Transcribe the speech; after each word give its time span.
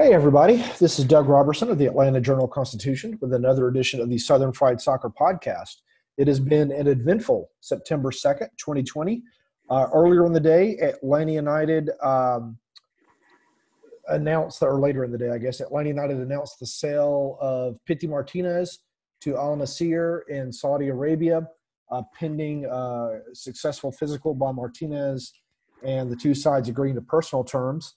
Hey, 0.00 0.14
everybody. 0.14 0.64
This 0.78 1.00
is 1.00 1.04
Doug 1.04 1.28
Roberson 1.28 1.70
of 1.70 1.78
the 1.78 1.86
Atlanta 1.86 2.20
Journal 2.20 2.46
Constitution 2.46 3.18
with 3.20 3.32
another 3.32 3.66
edition 3.66 4.00
of 4.00 4.08
the 4.08 4.16
Southern 4.16 4.52
Fried 4.52 4.80
Soccer 4.80 5.10
Podcast. 5.10 5.78
It 6.16 6.28
has 6.28 6.38
been 6.38 6.70
an 6.70 6.86
eventful 6.86 7.50
September 7.58 8.12
2nd, 8.12 8.48
2020. 8.58 9.24
Uh, 9.68 9.88
earlier 9.92 10.24
in 10.24 10.32
the 10.32 10.38
day, 10.38 10.76
Atlanta 10.78 11.32
United 11.32 11.90
um, 12.00 12.56
announced, 14.06 14.62
or 14.62 14.78
later 14.78 15.02
in 15.02 15.10
the 15.10 15.18
day, 15.18 15.30
I 15.30 15.38
guess, 15.38 15.58
Atlanta 15.58 15.88
United 15.88 16.18
announced 16.18 16.60
the 16.60 16.66
sale 16.66 17.36
of 17.40 17.76
Pity 17.84 18.06
Martinez 18.06 18.78
to 19.22 19.36
Al 19.36 19.56
Nassr 19.56 20.20
in 20.28 20.52
Saudi 20.52 20.90
Arabia, 20.90 21.48
uh, 21.90 22.02
pending 22.16 22.66
uh, 22.66 23.18
successful 23.32 23.90
physical 23.90 24.32
by 24.32 24.52
Martinez 24.52 25.32
and 25.82 26.08
the 26.08 26.14
two 26.14 26.34
sides 26.34 26.68
agreeing 26.68 26.94
to 26.94 27.02
personal 27.02 27.42
terms. 27.42 27.96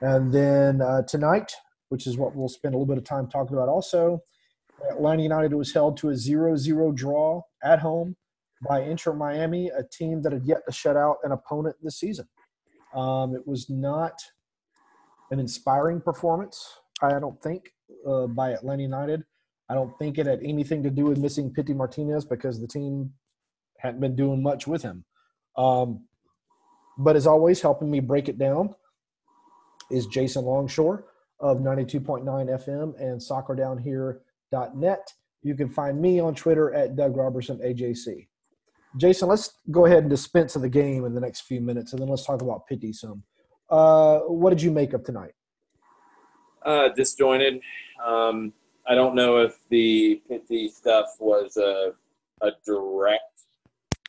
And 0.00 0.32
then 0.32 0.80
uh, 0.82 1.02
tonight, 1.02 1.52
which 1.88 2.06
is 2.06 2.16
what 2.16 2.34
we'll 2.34 2.48
spend 2.48 2.74
a 2.74 2.78
little 2.78 2.94
bit 2.94 2.98
of 2.98 3.04
time 3.04 3.28
talking 3.28 3.56
about 3.56 3.68
also, 3.68 4.20
Atlanta 4.90 5.22
United 5.22 5.54
was 5.54 5.72
held 5.72 5.96
to 5.98 6.10
a 6.10 6.16
0 6.16 6.56
0 6.56 6.92
draw 6.92 7.42
at 7.62 7.80
home 7.80 8.16
by 8.68 8.82
Inter 8.82 9.12
Miami, 9.12 9.68
a 9.68 9.82
team 9.82 10.22
that 10.22 10.32
had 10.32 10.44
yet 10.44 10.58
to 10.66 10.72
shut 10.72 10.96
out 10.96 11.16
an 11.24 11.32
opponent 11.32 11.76
this 11.82 11.98
season. 11.98 12.26
Um, 12.94 13.34
it 13.34 13.46
was 13.46 13.68
not 13.70 14.20
an 15.30 15.40
inspiring 15.40 16.00
performance, 16.00 16.78
I 17.02 17.18
don't 17.18 17.40
think, 17.42 17.72
uh, 18.06 18.26
by 18.26 18.50
Atlanta 18.50 18.82
United. 18.82 19.24
I 19.68 19.74
don't 19.74 19.98
think 19.98 20.18
it 20.18 20.26
had 20.26 20.40
anything 20.42 20.82
to 20.84 20.90
do 20.90 21.06
with 21.06 21.18
missing 21.18 21.52
Pity 21.52 21.74
Martinez 21.74 22.24
because 22.24 22.60
the 22.60 22.68
team 22.68 23.12
hadn't 23.78 24.00
been 24.00 24.14
doing 24.14 24.42
much 24.42 24.66
with 24.66 24.82
him. 24.82 25.04
Um, 25.56 26.04
but 26.98 27.16
as 27.16 27.26
always, 27.26 27.60
helping 27.60 27.90
me 27.90 28.00
break 28.00 28.28
it 28.28 28.38
down 28.38 28.74
is 29.90 30.06
Jason 30.06 30.44
Longshore 30.44 31.04
of 31.40 31.58
92.9 31.58 32.24
FM 32.24 33.00
and 33.00 33.20
soccerdownhere.net. 33.20 35.12
You 35.42 35.54
can 35.54 35.68
find 35.68 36.00
me 36.00 36.18
on 36.18 36.34
Twitter 36.34 36.72
at 36.74 36.96
Doug 36.96 37.16
Roberson 37.16 37.58
AJC. 37.58 38.26
Jason, 38.96 39.28
let's 39.28 39.52
go 39.70 39.86
ahead 39.86 39.98
and 39.98 40.10
dispense 40.10 40.56
of 40.56 40.62
the 40.62 40.68
game 40.68 41.04
in 41.04 41.14
the 41.14 41.20
next 41.20 41.42
few 41.42 41.60
minutes, 41.60 41.92
and 41.92 42.00
then 42.00 42.08
let's 42.08 42.24
talk 42.24 42.40
about 42.40 42.66
Pity 42.66 42.92
some. 42.92 43.22
Uh, 43.68 44.20
what 44.20 44.50
did 44.50 44.62
you 44.62 44.70
make 44.70 44.92
of 44.92 45.04
tonight? 45.04 45.32
Uh, 46.64 46.88
disjointed. 46.96 47.60
Um, 48.04 48.52
I 48.88 48.94
don't 48.94 49.14
know 49.14 49.38
if 49.38 49.58
the 49.68 50.22
Pity 50.28 50.68
stuff 50.68 51.06
was 51.20 51.56
a, 51.58 51.92
a 52.40 52.50
direct 52.64 53.22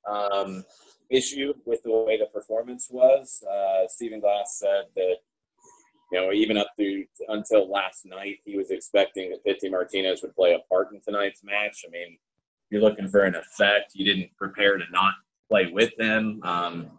um, 0.07 0.63
issue 1.09 1.53
with 1.65 1.83
the 1.83 1.91
way 1.91 2.17
the 2.17 2.27
performance 2.27 2.87
was. 2.89 3.43
Uh, 3.43 3.87
Stephen 3.87 4.19
Glass 4.19 4.57
said 4.59 4.85
that 4.95 5.17
you 6.11 6.19
know, 6.19 6.31
even 6.31 6.57
up 6.57 6.67
through 6.75 7.05
until 7.29 7.69
last 7.69 8.05
night, 8.05 8.37
he 8.45 8.57
was 8.57 8.71
expecting 8.71 9.29
that 9.31 9.43
Pity 9.43 9.69
Martinez 9.69 10.21
would 10.21 10.35
play 10.35 10.53
a 10.53 10.59
part 10.73 10.91
in 10.93 11.01
tonight's 11.01 11.43
match. 11.43 11.83
I 11.85 11.91
mean, 11.91 12.17
you're 12.69 12.81
looking 12.81 13.07
for 13.07 13.23
an 13.23 13.35
effect. 13.35 13.93
You 13.93 14.05
didn't 14.05 14.35
prepare 14.37 14.77
to 14.77 14.83
not 14.91 15.15
play 15.49 15.69
with 15.71 15.95
them. 15.97 16.39
Um, 16.43 16.91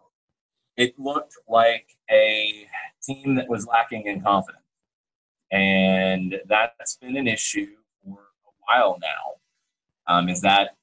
it 0.77 0.99
looked 0.99 1.35
like 1.49 1.87
a 2.11 2.67
team 3.03 3.35
that 3.35 3.49
was 3.49 3.67
lacking 3.67 4.07
in 4.07 4.21
confidence. 4.21 4.63
And 5.51 6.37
that's 6.47 6.97
been 6.97 7.17
an 7.17 7.27
issue 7.27 7.69
for 8.05 8.13
a 8.13 8.51
while 8.67 8.99
now. 9.01 10.15
Um, 10.15 10.29
is 10.29 10.41
that 10.43 10.77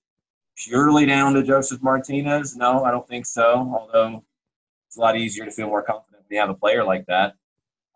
purely 0.57 1.05
down 1.05 1.33
to 1.33 1.43
Josef 1.43 1.81
Martinez? 1.81 2.55
No, 2.55 2.83
I 2.83 2.91
don't 2.91 3.07
think 3.07 3.25
so. 3.25 3.71
Although 3.77 4.23
it's 4.87 4.97
a 4.97 4.99
lot 4.99 5.17
easier 5.17 5.45
to 5.45 5.51
feel 5.51 5.67
more 5.67 5.83
confident 5.83 6.23
when 6.27 6.35
you 6.35 6.41
have 6.41 6.49
a 6.49 6.55
player 6.55 6.83
like 6.83 7.05
that. 7.07 7.35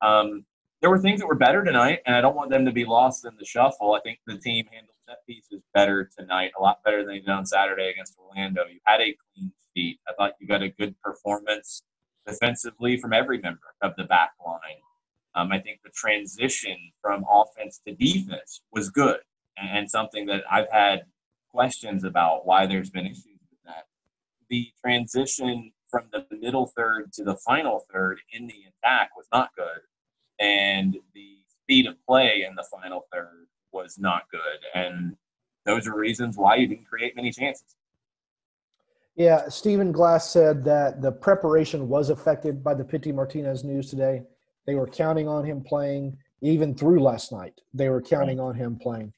Um, 0.02 0.46
there 0.82 0.90
were 0.90 1.00
things 1.00 1.20
that 1.20 1.28
were 1.28 1.36
better 1.36 1.64
tonight, 1.64 2.00
and 2.06 2.16
I 2.16 2.22
don't 2.22 2.36
want 2.36 2.50
them 2.50 2.66
to 2.66 2.72
be 2.72 2.86
lost 2.86 3.26
in 3.26 3.36
the 3.38 3.46
shuffle. 3.46 3.94
I 3.94 4.00
think 4.00 4.20
the 4.26 4.38
team 4.38 4.66
handled 4.72 4.96
set 5.08 5.26
pieces 5.28 5.62
better 5.74 6.10
tonight, 6.18 6.52
a 6.58 6.62
lot 6.62 6.84
better 6.84 7.04
than 7.04 7.16
they 7.16 7.20
did 7.20 7.30
on 7.30 7.46
Saturday 7.46 7.90
against 7.90 8.16
Orlando. 8.18 8.64
You 8.72 8.80
had 8.86 9.02
a 9.02 9.16
clean 9.36 9.52
sheet. 9.76 10.00
I 10.08 10.14
thought 10.14 10.34
you 10.40 10.48
got 10.48 10.62
a 10.62 10.70
good 10.70 10.96
performance 11.02 11.84
defensively 12.26 12.98
from 12.98 13.14
every 13.14 13.40
member 13.40 13.76
of 13.82 13.94
the 13.98 14.04
back 14.06 14.32
line. 14.46 14.60
Um, 15.36 15.52
I 15.52 15.60
think 15.60 15.82
the 15.84 15.92
transition 15.92 16.78
from 17.02 17.26
offense 17.30 17.82
to 17.88 17.94
defense 17.94 18.62
was 18.72 18.90
good, 18.90 19.20
and, 19.58 19.80
and 19.80 19.90
something 19.90 20.26
that 20.28 20.44
I've 20.50 20.70
had 20.72 21.04
questions 21.52 22.04
about 22.04 22.46
why 22.46 22.66
there's 22.68 22.90
been 22.90 23.06
issues 23.06 23.40
with 23.50 23.60
that. 23.66 23.86
The 24.50 24.72
transition 24.84 25.72
from 25.90 26.06
the 26.12 26.26
middle 26.38 26.68
third 26.68 27.12
to 27.14 27.24
the 27.24 27.36
final 27.36 27.86
third 27.92 28.20
in 28.32 28.48
the 28.48 28.64
attack 28.68 29.12
was 29.16 29.26
not 29.34 29.50
good, 29.56 29.82
and 30.40 30.98
the 31.14 31.38
speed 31.64 31.86
of 31.86 31.96
play 32.06 32.46
in 32.48 32.56
the 32.56 32.64
final 32.64 33.06
third 33.14 33.48
was 33.72 33.98
not 34.00 34.24
good, 34.32 34.60
and 34.74 35.16
those 35.66 35.88
are 35.88 35.96
reasons 35.96 36.38
why 36.38 36.56
you 36.56 36.68
didn't 36.68 36.86
create 36.86 37.16
many 37.16 37.32
chances. 37.32 37.76
Yeah, 39.16 39.50
Stephen 39.50 39.92
Glass 39.92 40.32
said 40.32 40.64
that 40.64 41.02
the 41.02 41.12
preparation 41.12 41.90
was 41.90 42.10
affected 42.10 42.64
by 42.64 42.74
the 42.74 42.86
Pity 42.86 43.12
Martinez 43.12 43.64
news 43.64 43.90
today. 43.90 44.24
They 44.66 44.76
were 44.76 44.88
counting 44.88 45.28
on 45.28 45.44
him 45.44 45.62
playing 45.62 46.18
even 46.42 46.74
through 46.74 47.02
last 47.02 47.32
night. 47.32 47.60
They 47.74 47.90
were 47.90 48.02
counting 48.02 48.40
on 48.40 48.56
him 48.56 48.78
playing. 48.82 49.12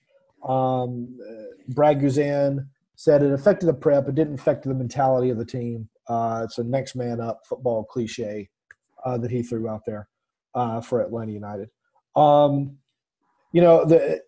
Um, 0.43 1.19
uh, 1.21 1.43
Brad 1.69 1.99
Guzan 1.99 2.67
said 2.95 3.21
it 3.21 3.31
affected 3.31 3.67
the 3.67 3.73
prep. 3.73 4.07
It 4.07 4.15
didn't 4.15 4.39
affect 4.39 4.63
the 4.63 4.73
mentality 4.73 5.29
of 5.29 5.38
the 5.38 5.45
team. 5.45 5.88
Uh, 6.07 6.41
it's 6.45 6.57
a 6.57 6.63
next 6.63 6.95
man 6.95 7.21
up 7.21 7.45
football 7.47 7.83
cliche 7.83 8.49
uh, 9.05 9.17
that 9.19 9.29
he 9.29 9.43
threw 9.43 9.69
out 9.69 9.85
there 9.85 10.07
uh, 10.56 10.81
for 10.81 11.01
Atlanta 11.01 11.31
United. 11.31 11.69
Um, 12.16 12.78
you 13.53 13.62
know, 13.62 13.85
the, 13.85 14.22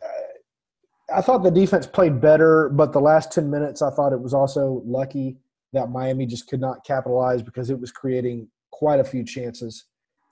I 1.13 1.22
thought 1.22 1.44
the 1.44 1.51
defense 1.51 1.85
played 1.85 2.19
better, 2.19 2.69
but 2.69 2.94
the 2.94 3.01
last 3.01 3.31
10 3.31 3.50
minutes, 3.50 3.81
I 3.81 3.91
thought 3.91 4.13
it 4.13 4.22
was 4.22 4.34
also 4.34 4.81
lucky 4.85 5.38
that 5.73 5.89
Miami 5.89 6.25
just 6.25 6.47
could 6.47 6.61
not 6.61 6.85
capitalize 6.85 7.41
because 7.41 7.69
it 7.69 7.79
was 7.79 7.91
creating 7.91 8.47
quite 8.72 9.00
a 9.00 9.03
few 9.03 9.23
chances 9.23 9.85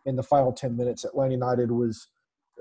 in 0.06 0.16
the 0.16 0.24
final 0.24 0.52
10 0.52 0.76
minutes. 0.76 1.04
Atlanta 1.04 1.34
United 1.34 1.72
was 1.72 2.08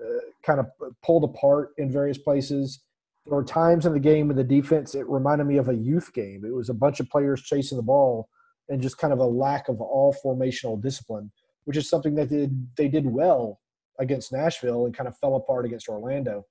uh, 0.01 0.21
kind 0.43 0.61
of 0.61 0.67
pulled 1.03 1.25
apart 1.25 1.71
in 1.79 1.91
various 1.91 2.19
places. 2.19 2.81
There 3.27 3.37
were 3.37 3.45
times 3.45 3.87
in 3.87 3.93
the 3.93 4.01
game 4.01 4.29
with 4.29 4.37
the 4.37 4.45
defense, 4.45 4.95
it 4.95 5.09
reminded 5.09 5.47
me 5.47 5.57
of 5.57 5.69
a 5.69 5.75
youth 5.75 6.13
game. 6.13 6.45
It 6.45 6.55
was 6.55 6.69
a 6.69 6.75
bunch 6.75 7.01
of 7.01 7.09
players 7.09 7.43
chasing 7.43 7.77
the 7.77 7.83
ball 7.83 8.29
and 8.69 8.81
just 8.81 8.99
kind 8.99 9.13
of 9.13 9.19
a 9.19 9.25
lack 9.25 9.69
of 9.69 9.81
all 9.81 10.15
formational 10.25 10.81
discipline, 10.81 11.31
which 11.71 11.77
is 11.77 11.89
something 11.89 12.17
that 12.17 12.29
they, 12.29 12.51
they 12.77 12.89
did 12.89 13.07
well 13.07 13.61
against 14.01 14.33
Nashville 14.33 14.87
and 14.87 14.93
kind 14.97 15.07
of 15.07 15.17
fell 15.19 15.37
apart 15.37 15.65
against 15.65 15.89
Orlando. 15.89 16.45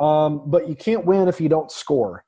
Um, 0.00 0.50
but 0.50 0.68
you 0.68 0.74
can't 0.74 1.04
win 1.06 1.28
if 1.28 1.40
you 1.40 1.48
don't 1.48 1.70
score. 1.70 2.24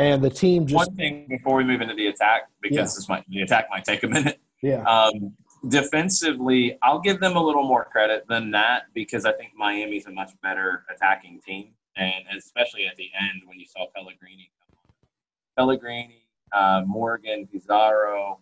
And 0.00 0.20
the 0.20 0.28
team 0.28 0.66
just. 0.66 0.74
One 0.74 0.96
thing 0.96 1.26
before 1.28 1.54
we 1.54 1.62
move 1.62 1.80
into 1.80 1.94
the 1.94 2.08
attack, 2.08 2.48
because 2.60 2.76
Yeah. 2.76 2.82
this 2.82 3.08
might 3.08 3.24
the 3.28 3.42
attack 3.42 3.68
might 3.70 3.84
take 3.84 4.02
a 4.02 4.08
minute. 4.08 4.40
Yeah. 4.64 4.82
Um, 4.82 5.36
defensively, 5.68 6.76
I'll 6.82 6.98
give 6.98 7.20
them 7.20 7.36
a 7.36 7.40
little 7.40 7.62
more 7.62 7.84
credit 7.84 8.24
than 8.28 8.50
that 8.50 8.86
because 8.92 9.24
I 9.24 9.32
think 9.34 9.52
Miami's 9.54 10.06
a 10.06 10.10
much 10.10 10.32
better 10.42 10.82
attacking 10.92 11.40
team, 11.46 11.68
and 11.96 12.24
especially 12.36 12.88
at 12.88 12.96
the 12.96 13.08
end 13.16 13.42
when 13.46 13.60
you 13.60 13.66
saw 13.66 13.86
Pellegrini 13.94 14.50
come 14.58 14.78
on. 14.80 15.66
Pellegrini, 15.68 16.26
uh, 16.52 16.82
Morgan, 16.84 17.46
Pizarro, 17.46 18.40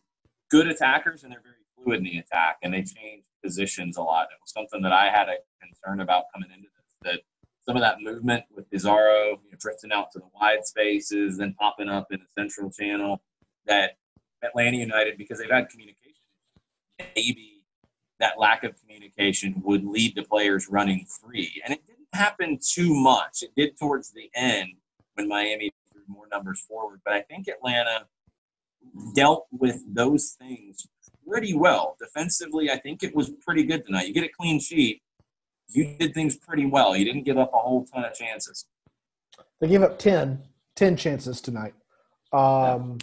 good 0.51 0.67
attackers, 0.67 1.25
and 1.25 1.31
they're 1.31 1.43
very 1.43 1.57
fluid 1.85 1.99
in 1.99 2.05
the 2.05 2.19
attack, 2.19 2.59
and 2.63 2.73
they 2.73 2.83
changed 2.83 3.27
positions 3.43 3.97
a 3.97 4.03
lot. 4.03 4.29
It 4.33 4.41
was 4.41 4.53
something 4.53 4.83
that 4.83 4.93
I 4.93 5.11
had 5.11 5.29
a 5.29 5.37
concern 5.63 6.01
about 6.01 6.25
coming 6.33 6.51
into 6.51 6.69
this. 6.69 6.97
That 7.03 7.21
some 7.67 7.77
of 7.77 7.83
that 7.83 8.01
movement 8.01 8.45
with 8.55 8.71
Pizarro 8.71 9.41
you 9.45 9.51
know, 9.53 9.59
drifting 9.59 9.93
out 9.93 10.13
to 10.13 10.19
the 10.19 10.27
wide 10.35 10.65
spaces, 10.65 11.39
then 11.39 11.55
popping 11.59 11.89
up 11.89 12.09
in 12.11 12.21
the 12.21 12.43
central 12.43 12.71
channel, 12.71 13.23
that 13.67 13.93
Atlanta 14.43 14.77
United, 14.77 15.17
because 15.17 15.39
they've 15.39 15.51
had 15.51 15.69
communication, 15.69 16.13
maybe 17.15 17.63
that 18.21 18.39
lack 18.39 18.65
of 18.65 18.79
communication 18.81 19.61
would 19.65 19.85
lead 19.85 20.15
to 20.17 20.23
players 20.23 20.69
running 20.69 21.07
free. 21.07 21.61
And 21.65 21.75
it 21.75 21.87
didn't 21.87 22.09
happen 22.13 22.59
too 22.63 22.95
much. 22.95 23.43
It 23.43 23.51
did 23.57 23.79
towards 23.79 24.11
the 24.13 24.31
end 24.35 24.71
when 25.15 25.29
Miami 25.29 25.71
threw 25.93 26.03
more 26.09 26.27
numbers 26.31 26.61
forward. 26.61 27.01
But 27.05 27.15
I 27.15 27.23
think 27.23 27.49
Atlanta 27.49 28.07
dealt 29.15 29.47
with 29.51 29.81
those 29.93 30.37
things 30.39 30.87
pretty 31.29 31.55
well. 31.55 31.97
Defensively, 32.01 32.71
I 32.71 32.79
think 32.79 33.03
it 33.03 33.15
was 33.15 33.31
pretty 33.45 33.65
good 33.65 33.85
tonight. 33.87 34.07
You 34.07 34.15
get 34.15 34.25
a 34.25 34.29
clean 34.29 34.61
sheet, 34.61 35.03
you 35.69 35.97
did 35.99 36.15
things 36.15 36.37
pretty 36.37 36.67
well. 36.67 36.97
You 36.97 37.05
didn't 37.05 37.25
give 37.25 37.39
up 37.39 37.53
a 37.53 37.59
whole 37.59 37.85
ton 37.87 38.05
of 38.05 38.15
chances. 38.15 38.67
They 39.61 39.69
gave 39.69 39.83
up 39.83 39.99
10, 39.99 40.43
10 40.77 40.97
chances 40.97 41.41
tonight. 41.41 41.75
Um, 42.33 42.99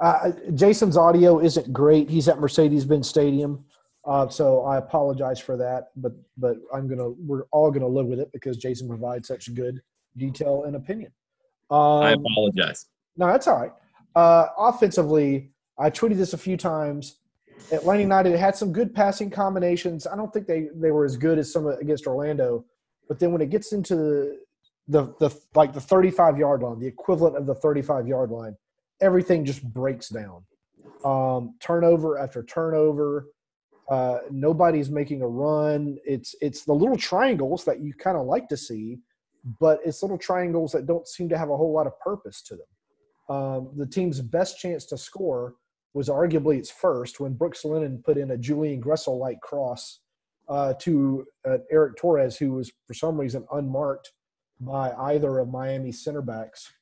uh, 0.00 0.32
Jason's 0.54 0.96
audio 0.96 1.40
isn't 1.40 1.72
great. 1.72 2.08
He's 2.08 2.28
at 2.28 2.38
Mercedes-Benz 2.38 3.08
Stadium, 3.08 3.64
uh, 4.06 4.28
so 4.28 4.64
I 4.64 4.78
apologize 4.78 5.38
for 5.38 5.56
that. 5.58 5.88
But 5.96 6.12
but 6.38 6.56
I'm 6.72 6.88
gonna 6.88 7.10
we're 7.10 7.42
all 7.52 7.70
gonna 7.70 7.86
live 7.86 8.06
with 8.06 8.18
it 8.18 8.32
because 8.32 8.56
Jason 8.56 8.88
provides 8.88 9.28
such 9.28 9.54
good 9.54 9.82
detail 10.16 10.64
and 10.64 10.76
opinion. 10.76 11.12
Um, 11.70 12.02
I 12.02 12.12
apologize. 12.12 12.86
No, 13.16 13.26
that's 13.26 13.46
all 13.46 13.60
right. 13.60 13.72
Uh, 14.16 14.46
offensively, 14.58 15.52
I 15.78 15.90
tweeted 15.90 16.16
this 16.16 16.32
a 16.32 16.38
few 16.38 16.56
times. 16.56 17.19
Atlanta 17.72 18.02
United 18.02 18.36
had 18.36 18.56
some 18.56 18.72
good 18.72 18.94
passing 18.94 19.30
combinations. 19.30 20.06
I 20.06 20.16
don't 20.16 20.32
think 20.32 20.46
they, 20.46 20.68
they 20.74 20.90
were 20.90 21.04
as 21.04 21.16
good 21.16 21.38
as 21.38 21.52
some 21.52 21.66
against 21.66 22.06
Orlando, 22.06 22.64
but 23.08 23.18
then 23.18 23.32
when 23.32 23.40
it 23.40 23.50
gets 23.50 23.72
into 23.72 23.96
the, 23.96 24.40
the 24.88 25.14
the 25.20 25.40
like 25.54 25.72
the 25.72 25.80
35 25.80 26.38
yard 26.38 26.62
line, 26.62 26.78
the 26.78 26.86
equivalent 26.86 27.36
of 27.36 27.46
the 27.46 27.54
35 27.54 28.06
yard 28.06 28.30
line, 28.30 28.56
everything 29.00 29.44
just 29.44 29.62
breaks 29.72 30.08
down. 30.08 30.44
Um, 31.04 31.54
turnover 31.60 32.18
after 32.18 32.42
turnover. 32.42 33.26
Uh, 33.90 34.18
nobody's 34.30 34.90
making 34.90 35.22
a 35.22 35.26
run. 35.26 35.98
It's 36.04 36.34
it's 36.40 36.64
the 36.64 36.72
little 36.72 36.96
triangles 36.96 37.64
that 37.64 37.80
you 37.80 37.92
kind 37.94 38.16
of 38.16 38.26
like 38.26 38.48
to 38.48 38.56
see, 38.56 38.98
but 39.58 39.80
it's 39.84 40.02
little 40.02 40.18
triangles 40.18 40.72
that 40.72 40.86
don't 40.86 41.08
seem 41.08 41.28
to 41.28 41.38
have 41.38 41.50
a 41.50 41.56
whole 41.56 41.72
lot 41.72 41.86
of 41.86 41.98
purpose 42.00 42.42
to 42.42 42.56
them. 42.56 43.36
Um, 43.36 43.70
the 43.76 43.86
team's 43.86 44.20
best 44.20 44.58
chance 44.58 44.84
to 44.86 44.98
score 44.98 45.54
was 45.94 46.08
arguably 46.08 46.58
its 46.58 46.70
first 46.70 47.20
when 47.20 47.34
Brooks 47.34 47.64
Lennon 47.64 48.02
put 48.04 48.16
in 48.16 48.30
a 48.30 48.38
Julian 48.38 48.80
Gressel 48.80 49.18
like 49.18 49.40
cross 49.40 50.00
uh, 50.48 50.74
to 50.80 51.24
uh, 51.48 51.58
Erick 51.70 51.96
Torres, 51.96 52.36
who 52.36 52.52
was 52.52 52.70
for 52.86 52.94
some 52.94 53.18
reason 53.18 53.46
unmarked 53.52 54.12
by 54.60 54.92
either 54.92 55.38
of 55.38 55.48
Miami's 55.48 56.04
center 56.04 56.22
backs. 56.22 56.72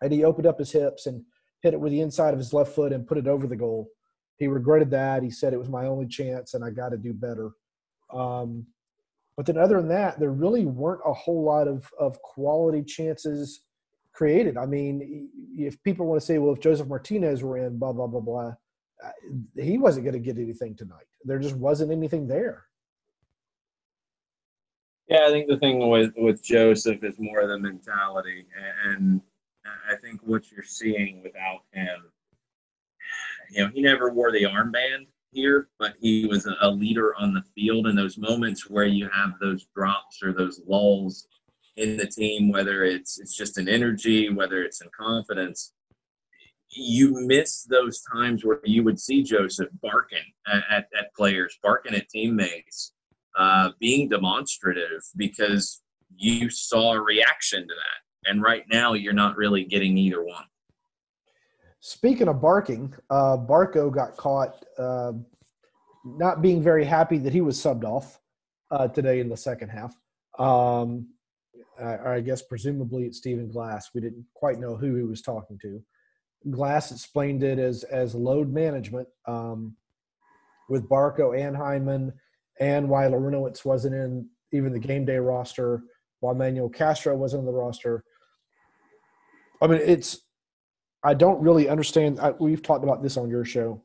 And 0.00 0.12
he 0.12 0.24
opened 0.24 0.46
up 0.46 0.58
his 0.58 0.72
hips 0.72 1.06
and 1.06 1.22
hit 1.62 1.74
it 1.74 1.80
with 1.80 1.92
the 1.92 2.00
inside 2.00 2.32
of 2.32 2.38
his 2.38 2.52
left 2.52 2.74
foot 2.74 2.92
and 2.92 3.06
put 3.06 3.18
it 3.18 3.26
over 3.26 3.46
the 3.46 3.56
goal. 3.56 3.88
He 4.36 4.46
regretted 4.46 4.90
that. 4.92 5.22
He 5.22 5.30
said 5.30 5.52
it 5.52 5.58
was 5.58 5.68
my 5.68 5.86
only 5.86 6.06
chance 6.06 6.54
and 6.54 6.64
I 6.64 6.70
got 6.70 6.90
to 6.90 6.96
do 6.96 7.12
better. 7.12 7.50
Um, 8.12 8.66
but 9.36 9.46
then, 9.46 9.58
other 9.58 9.76
than 9.76 9.88
that, 9.88 10.18
there 10.18 10.32
really 10.32 10.66
weren't 10.66 11.00
a 11.06 11.12
whole 11.12 11.42
lot 11.42 11.68
of, 11.68 11.90
of 11.98 12.20
quality 12.20 12.82
chances 12.82 13.62
created. 14.12 14.56
I 14.56 14.66
mean, 14.66 15.30
if 15.56 15.82
people 15.82 16.06
want 16.06 16.20
to 16.20 16.26
say, 16.26 16.38
well, 16.38 16.54
if 16.54 16.60
Josef 16.60 16.86
Martinez 16.86 17.42
were 17.42 17.58
in, 17.58 17.78
blah, 17.78 17.92
blah, 17.92 18.06
blah, 18.06 18.20
blah, 18.20 18.52
he 19.56 19.78
wasn't 19.78 20.04
going 20.04 20.14
to 20.14 20.20
get 20.20 20.38
anything 20.38 20.74
tonight. 20.74 21.06
There 21.24 21.38
just 21.38 21.56
wasn't 21.56 21.92
anything 21.92 22.26
there. 22.26 22.64
Yeah, 25.08 25.26
I 25.26 25.30
think 25.30 25.48
the 25.48 25.58
thing 25.58 25.88
with, 25.88 26.12
with 26.16 26.42
Josef 26.42 27.02
is 27.02 27.16
more 27.18 27.46
the 27.46 27.58
mentality. 27.58 28.46
And 28.84 29.20
I 29.90 29.96
think 29.96 30.20
what 30.22 30.50
you're 30.52 30.62
seeing 30.62 31.22
without 31.22 31.62
him, 31.72 31.98
you 33.50 33.64
know, 33.64 33.70
he 33.74 33.82
never 33.82 34.10
wore 34.10 34.30
the 34.30 34.44
armband 34.44 35.06
here, 35.32 35.68
but 35.78 35.94
he 36.00 36.26
was 36.26 36.46
a 36.60 36.70
leader 36.70 37.14
on 37.16 37.34
the 37.34 37.42
field 37.54 37.86
in 37.86 37.96
those 37.96 38.18
moments 38.18 38.70
where 38.70 38.84
you 38.84 39.08
have 39.12 39.32
those 39.40 39.66
drops 39.74 40.22
or 40.22 40.32
those 40.32 40.60
lulls 40.66 41.26
in 41.76 41.96
the 41.96 42.06
team, 42.06 42.50
whether 42.50 42.84
it's 42.84 43.18
it's 43.18 43.36
just 43.36 43.58
an 43.58 43.68
energy, 43.68 44.28
whether 44.28 44.62
it's 44.62 44.80
in 44.80 44.88
confidence. 44.98 45.72
You 46.68 47.26
miss 47.26 47.64
those 47.64 48.00
times 48.12 48.44
where 48.44 48.60
you 48.64 48.84
would 48.84 49.00
see 49.00 49.24
Josef 49.24 49.68
barking 49.82 50.18
at, 50.46 50.62
at, 50.70 50.88
at 50.96 51.14
players, 51.16 51.58
barking 51.62 51.94
at 51.94 52.08
teammates, 52.08 52.92
uh, 53.36 53.70
being 53.80 54.08
demonstrative 54.08 55.02
because 55.16 55.82
you 56.16 56.48
saw 56.48 56.92
a 56.92 57.00
reaction 57.00 57.62
to 57.62 57.74
that. 57.74 58.30
And 58.30 58.42
right 58.42 58.64
now, 58.70 58.92
you're 58.92 59.12
not 59.12 59.36
really 59.36 59.64
getting 59.64 59.96
either 59.98 60.22
one. 60.22 60.44
Speaking 61.80 62.28
of 62.28 62.40
barking, 62.40 62.94
uh, 63.08 63.38
Barco 63.38 63.92
got 63.92 64.16
caught 64.16 64.64
uh, 64.78 65.12
not 66.04 66.42
being 66.42 66.62
very 66.62 66.84
happy 66.84 67.18
that 67.18 67.32
he 67.32 67.40
was 67.40 67.58
subbed 67.58 67.84
off 67.84 68.20
uh, 68.70 68.88
today 68.88 69.20
in 69.20 69.28
the 69.28 69.36
second 69.36 69.70
half. 69.70 69.96
Um, 70.38 71.08
I, 71.80 72.14
I 72.14 72.20
guess 72.20 72.42
presumably 72.42 73.04
it's 73.04 73.18
Stephen 73.18 73.48
Glass. 73.48 73.90
We 73.94 74.00
didn't 74.00 74.24
quite 74.34 74.58
know 74.58 74.76
who 74.76 74.96
he 74.96 75.02
was 75.02 75.22
talking 75.22 75.58
to. 75.62 75.82
Glass 76.50 76.90
explained 76.90 77.42
it 77.42 77.58
as 77.58 77.84
as 77.84 78.14
load 78.14 78.52
management 78.52 79.08
um, 79.26 79.76
with 80.68 80.88
Barco 80.88 81.38
and 81.38 81.56
Hyndman, 81.56 82.12
and 82.60 82.88
why 82.88 83.04
Larentowicz 83.04 83.64
wasn't 83.64 83.94
in 83.94 84.28
even 84.52 84.72
the 84.72 84.78
game 84.78 85.04
day 85.04 85.18
roster, 85.18 85.82
while 86.20 86.34
Manuel 86.34 86.68
Castro 86.68 87.16
wasn't 87.16 87.40
on 87.40 87.46
the 87.46 87.52
roster. 87.52 88.04
I 89.60 89.66
mean, 89.66 89.80
it's 89.84 90.20
I 91.02 91.14
don't 91.14 91.40
really 91.42 91.68
understand. 91.68 92.20
I, 92.20 92.30
we've 92.30 92.62
talked 92.62 92.84
about 92.84 93.02
this 93.02 93.16
on 93.16 93.28
your 93.28 93.44
show. 93.44 93.82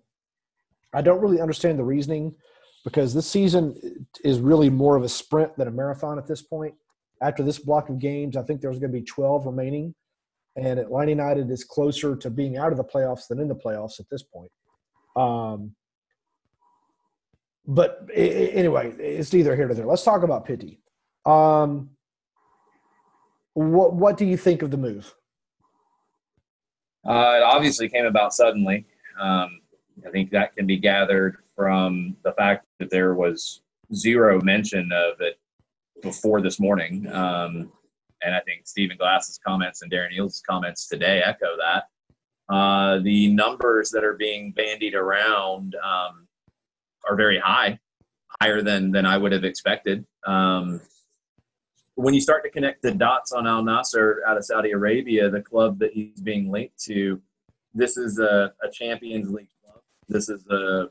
I 0.94 1.02
don't 1.02 1.20
really 1.20 1.42
understand 1.42 1.78
the 1.78 1.84
reasoning 1.84 2.36
because 2.86 3.14
this 3.14 3.28
season 3.28 4.06
is 4.24 4.40
really 4.40 4.70
more 4.70 4.96
of 4.96 5.04
a 5.04 5.10
sprint 5.10 5.58
than 5.58 5.68
a 5.68 5.72
marathon 5.72 6.18
at 6.18 6.28
this 6.28 6.42
point 6.42 6.76
after 7.22 7.44
this 7.44 7.60
block 7.60 7.90
of 7.90 8.00
games, 8.00 8.38
I 8.38 8.44
think 8.44 8.62
there's 8.62 8.80
going 8.80 8.92
to 8.92 9.00
be 9.00 9.06
12 9.06 9.46
remaining. 9.46 9.96
And 10.56 10.80
Atlanta 10.80 11.12
United 11.12 11.52
is 11.52 11.64
closer 11.64 12.16
to 12.16 12.30
being 12.30 12.58
out 12.58 12.72
of 12.72 12.78
the 12.78 12.84
playoffs 12.84 13.28
than 13.28 13.40
in 13.40 13.48
the 13.48 13.56
playoffs 13.56 14.00
at 14.00 14.10
this 14.10 14.24
point. 14.24 14.52
Um, 15.16 15.76
but 17.68 18.08
anyway, 18.14 18.92
it's 19.00 19.34
neither 19.34 19.56
here 19.56 19.66
nor 19.66 19.76
there. 19.76 19.86
Let's 19.86 20.04
talk 20.04 20.24
about 20.24 20.46
Pity. 20.46 20.80
Um, 21.26 21.90
what 23.54 23.94
what 23.94 24.18
do 24.18 24.26
you 24.26 24.38
think 24.38 24.62
of 24.62 24.70
the 24.70 24.78
move? 24.78 25.14
Uh, 27.06 27.36
it 27.38 27.44
obviously 27.44 27.90
came 27.90 28.06
about 28.06 28.34
suddenly. 28.34 28.86
Um, 29.20 29.62
I 30.06 30.10
think 30.12 30.30
that 30.32 30.56
can 30.56 30.68
be 30.68 30.78
gathered 30.78 31.38
from 31.56 32.16
the 32.24 32.34
fact 32.34 32.66
that 32.80 32.90
there 32.90 33.16
was 33.16 33.62
zero 33.94 34.42
mention 34.42 34.92
of 34.92 35.22
it 35.22 35.40
before 36.02 36.42
this 36.42 36.60
morning. 36.60 37.08
Um, 37.12 37.72
and 38.22 38.36
I 38.36 38.42
think 38.42 38.66
Stephen 38.66 38.98
Glass's 38.98 39.40
comments 39.46 39.82
and 39.82 39.92
Darren 39.92 40.18
Eales' 40.18 40.42
comments 40.48 40.88
today 40.88 41.22
echo 41.24 41.48
that. 41.58 41.86
Uh, 42.54 43.00
the 43.00 43.34
numbers 43.34 43.90
that 43.90 44.04
are 44.04 44.14
being 44.14 44.52
bandied 44.52 44.94
around 44.94 45.76
um, 45.84 46.28
are 47.08 47.16
very 47.16 47.40
high, 47.40 47.80
higher 48.42 48.62
than 48.62 48.92
than 48.92 49.06
I 49.06 49.18
would 49.18 49.32
have 49.32 49.44
expected. 49.44 50.06
Um, 50.26 50.82
when 51.96 52.14
you 52.14 52.22
start 52.22 52.44
to 52.44 52.50
connect 52.50 52.82
the 52.82 52.94
dots 52.94 53.32
on 53.32 53.48
Al 53.48 53.64
Nassr 53.64 54.18
out 54.28 54.38
of 54.38 54.46
Saudi 54.46 54.72
Arabia, 54.72 55.30
the 55.30 55.42
club 55.42 55.80
that 55.80 55.94
he's 55.94 56.20
being 56.22 56.52
linked 56.52 56.78
to, 56.84 57.22
this 57.74 57.98
is 57.98 58.20
a, 58.20 58.54
a 58.62 58.70
Champions 58.70 59.32
League 59.32 59.50
club. 59.64 59.82
This 60.08 60.30
is 60.30 60.46
a 60.48 60.90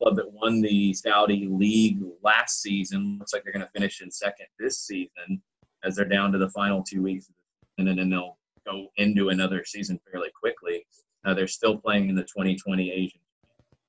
club 0.00 0.16
that 0.16 0.32
won 0.32 0.60
the 0.60 0.92
Saudi 0.94 1.46
League 1.50 2.00
last 2.22 2.62
season. 2.62 3.16
Looks 3.18 3.32
like 3.32 3.44
they're 3.44 3.52
going 3.52 3.64
to 3.64 3.72
finish 3.72 4.00
in 4.00 4.10
second 4.10 4.46
this 4.58 4.78
season 4.78 5.42
as 5.84 5.96
they're 5.96 6.04
down 6.04 6.32
to 6.32 6.38
the 6.38 6.50
final 6.50 6.82
two 6.82 7.02
weeks. 7.02 7.30
And 7.78 7.86
then 7.86 8.10
they'll 8.10 8.38
go 8.66 8.88
into 8.96 9.28
another 9.28 9.64
season 9.64 10.00
fairly 10.10 10.30
quickly. 10.38 10.86
Uh, 11.24 11.34
they're 11.34 11.46
still 11.46 11.76
playing 11.76 12.08
in 12.08 12.14
the 12.14 12.22
2020 12.22 12.90
Asian 12.90 13.20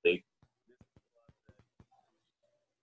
League. 0.06 0.24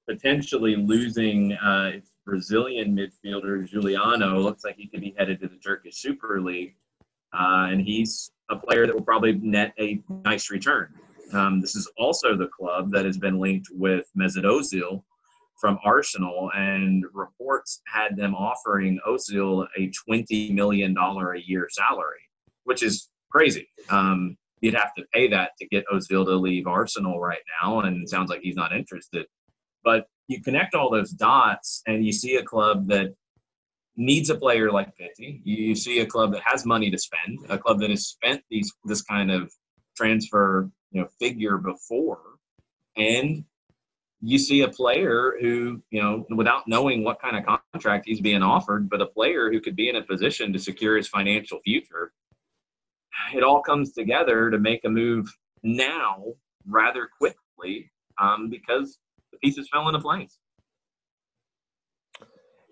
Potentially 0.09 0.77
losing 0.77 1.53
uh, 1.55 1.93
its 1.95 2.13
Brazilian 2.25 2.97
midfielder, 2.97 3.67
Giuliano. 3.67 4.39
Looks 4.39 4.65
like 4.65 4.77
he 4.77 4.87
could 4.87 5.01
be 5.01 5.15
headed 5.19 5.41
to 5.41 5.49
the 5.49 5.57
Turkish 5.57 5.97
Super 5.97 6.41
League. 6.41 6.77
Uh, 7.33 7.69
and 7.71 7.81
he's 7.81 8.31
a 8.51 8.57
player 8.57 8.87
that 8.87 8.95
will 8.95 9.05
probably 9.05 9.35
net 9.35 9.75
a 9.79 10.03
nice 10.25 10.51
return. 10.51 10.95
Um, 11.33 11.61
this 11.61 11.77
is 11.77 11.91
also 11.97 12.37
the 12.37 12.49
club 12.49 12.91
that 12.93 13.05
has 13.05 13.19
been 13.19 13.39
linked 13.39 13.69
with 13.73 14.07
Mesut 14.17 14.45
Ozil 14.45 15.03
from 15.61 15.79
Arsenal, 15.85 16.51
and 16.55 17.05
reports 17.13 17.83
had 17.87 18.17
them 18.17 18.35
offering 18.35 18.99
Ozil 19.07 19.67
a 19.77 19.91
$20 20.09 20.53
million 20.53 20.97
a 20.97 21.39
year 21.45 21.69
salary, 21.71 22.21
which 22.65 22.83
is 22.83 23.09
crazy. 23.31 23.69
Um, 23.91 24.37
you'd 24.61 24.75
have 24.75 24.95
to 24.95 25.05
pay 25.13 25.29
that 25.29 25.53
to 25.61 25.67
get 25.67 25.85
Ozil 25.93 26.25
to 26.25 26.37
leave 26.37 26.67
Arsenal 26.67 27.21
right 27.21 27.43
now, 27.63 27.81
and 27.81 28.03
it 28.03 28.09
sounds 28.09 28.31
like 28.31 28.41
he's 28.41 28.57
not 28.57 28.75
interested. 28.75 29.27
But 29.85 30.07
you 30.29 30.41
connect 30.43 30.75
all 30.75 30.91
those 30.91 31.11
dots, 31.11 31.83
and 31.87 32.05
you 32.05 32.13
see 32.13 32.37
a 32.37 32.43
club 32.43 32.87
that 32.89 33.15
needs 33.97 34.31
a 34.31 34.37
player 34.37 34.71
like 34.71 34.97
Pity. 34.97 35.41
You 35.45 35.75
see 35.75 36.01
a 36.01 36.07
club 36.07 36.33
that 36.33 36.43
has 36.45 36.65
money 36.65 36.91
to 36.91 36.99
spend, 36.99 37.39
a 37.49 37.59
club 37.59 37.81
that 37.81 37.91
has 37.91 38.07
spent 38.07 38.43
these 38.49 38.73
this 38.85 39.03
kind 39.03 39.31
of 39.31 39.53
transfer 39.99 40.71
you 40.93 41.01
know 41.01 41.09
figure 41.19 41.59
before, 41.59 42.21
and 42.97 43.45
you 44.21 44.39
see 44.39 44.63
a 44.63 44.69
player 44.69 45.37
who 45.41 45.83
you 45.91 46.03
know 46.03 46.25
without 46.31 46.67
knowing 46.67 47.05
what 47.05 47.21
kind 47.21 47.37
of 47.37 47.61
contract 47.73 48.05
he's 48.07 48.21
being 48.21 48.43
offered, 48.43 48.89
but 48.89 49.01
a 49.01 49.07
player 49.07 49.51
who 49.51 49.61
could 49.61 49.77
be 49.77 49.89
in 49.89 49.97
a 49.97 50.03
position 50.03 50.53
to 50.53 50.59
secure 50.59 50.97
his 50.97 51.09
financial 51.09 51.61
future. 51.65 52.13
It 53.35 53.43
all 53.43 53.63
comes 53.63 53.93
together 53.93 54.51
to 54.51 54.59
make 54.59 54.85
a 54.85 54.89
move 54.89 55.27
now 55.63 56.23
rather 56.67 57.09
quickly 57.19 57.91
um, 58.21 58.49
because 58.49 58.99
the 59.33 59.39
pieces 59.39 59.69
fell 59.73 59.89
into 59.89 60.01
place. 60.01 60.39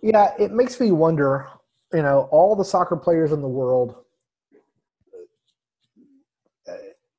Yeah, 0.03 0.35
it 0.39 0.53
makes 0.53 0.79
me 0.81 0.93
wonder. 0.93 1.49
You 1.93 2.03
know, 2.03 2.29
all 2.31 2.55
the 2.55 2.65
soccer 2.65 2.97
players 2.97 3.33
in 3.33 3.41
the 3.41 3.49
world. 3.49 4.06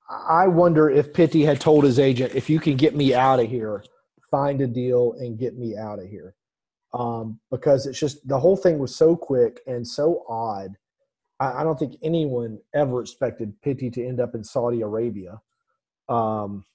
I 0.09 0.47
wonder 0.47 0.89
if 0.89 1.13
Pity 1.13 1.43
had 1.43 1.59
told 1.59 1.83
his 1.83 1.99
agent, 1.99 2.35
"If 2.35 2.49
you 2.49 2.59
can 2.59 2.77
get 2.77 2.95
me 2.95 3.13
out 3.13 3.39
of 3.39 3.49
here, 3.49 3.83
find 4.31 4.61
a 4.61 4.67
deal 4.67 5.13
and 5.19 5.37
get 5.37 5.57
me 5.57 5.75
out 5.75 5.99
of 5.99 6.07
here," 6.07 6.35
um, 6.93 7.39
because 7.51 7.85
it's 7.85 7.99
just 7.99 8.25
the 8.27 8.39
whole 8.39 8.55
thing 8.55 8.79
was 8.79 8.95
so 8.95 9.15
quick 9.15 9.61
and 9.67 9.85
so 9.85 10.23
odd. 10.29 10.77
I, 11.39 11.61
I 11.61 11.63
don't 11.63 11.77
think 11.77 11.97
anyone 12.01 12.59
ever 12.73 13.01
expected 13.01 13.61
Pity 13.61 13.89
to 13.91 14.05
end 14.05 14.19
up 14.19 14.33
in 14.33 14.43
Saudi 14.43 14.81
Arabia. 14.81 15.41
Um, 16.07 16.65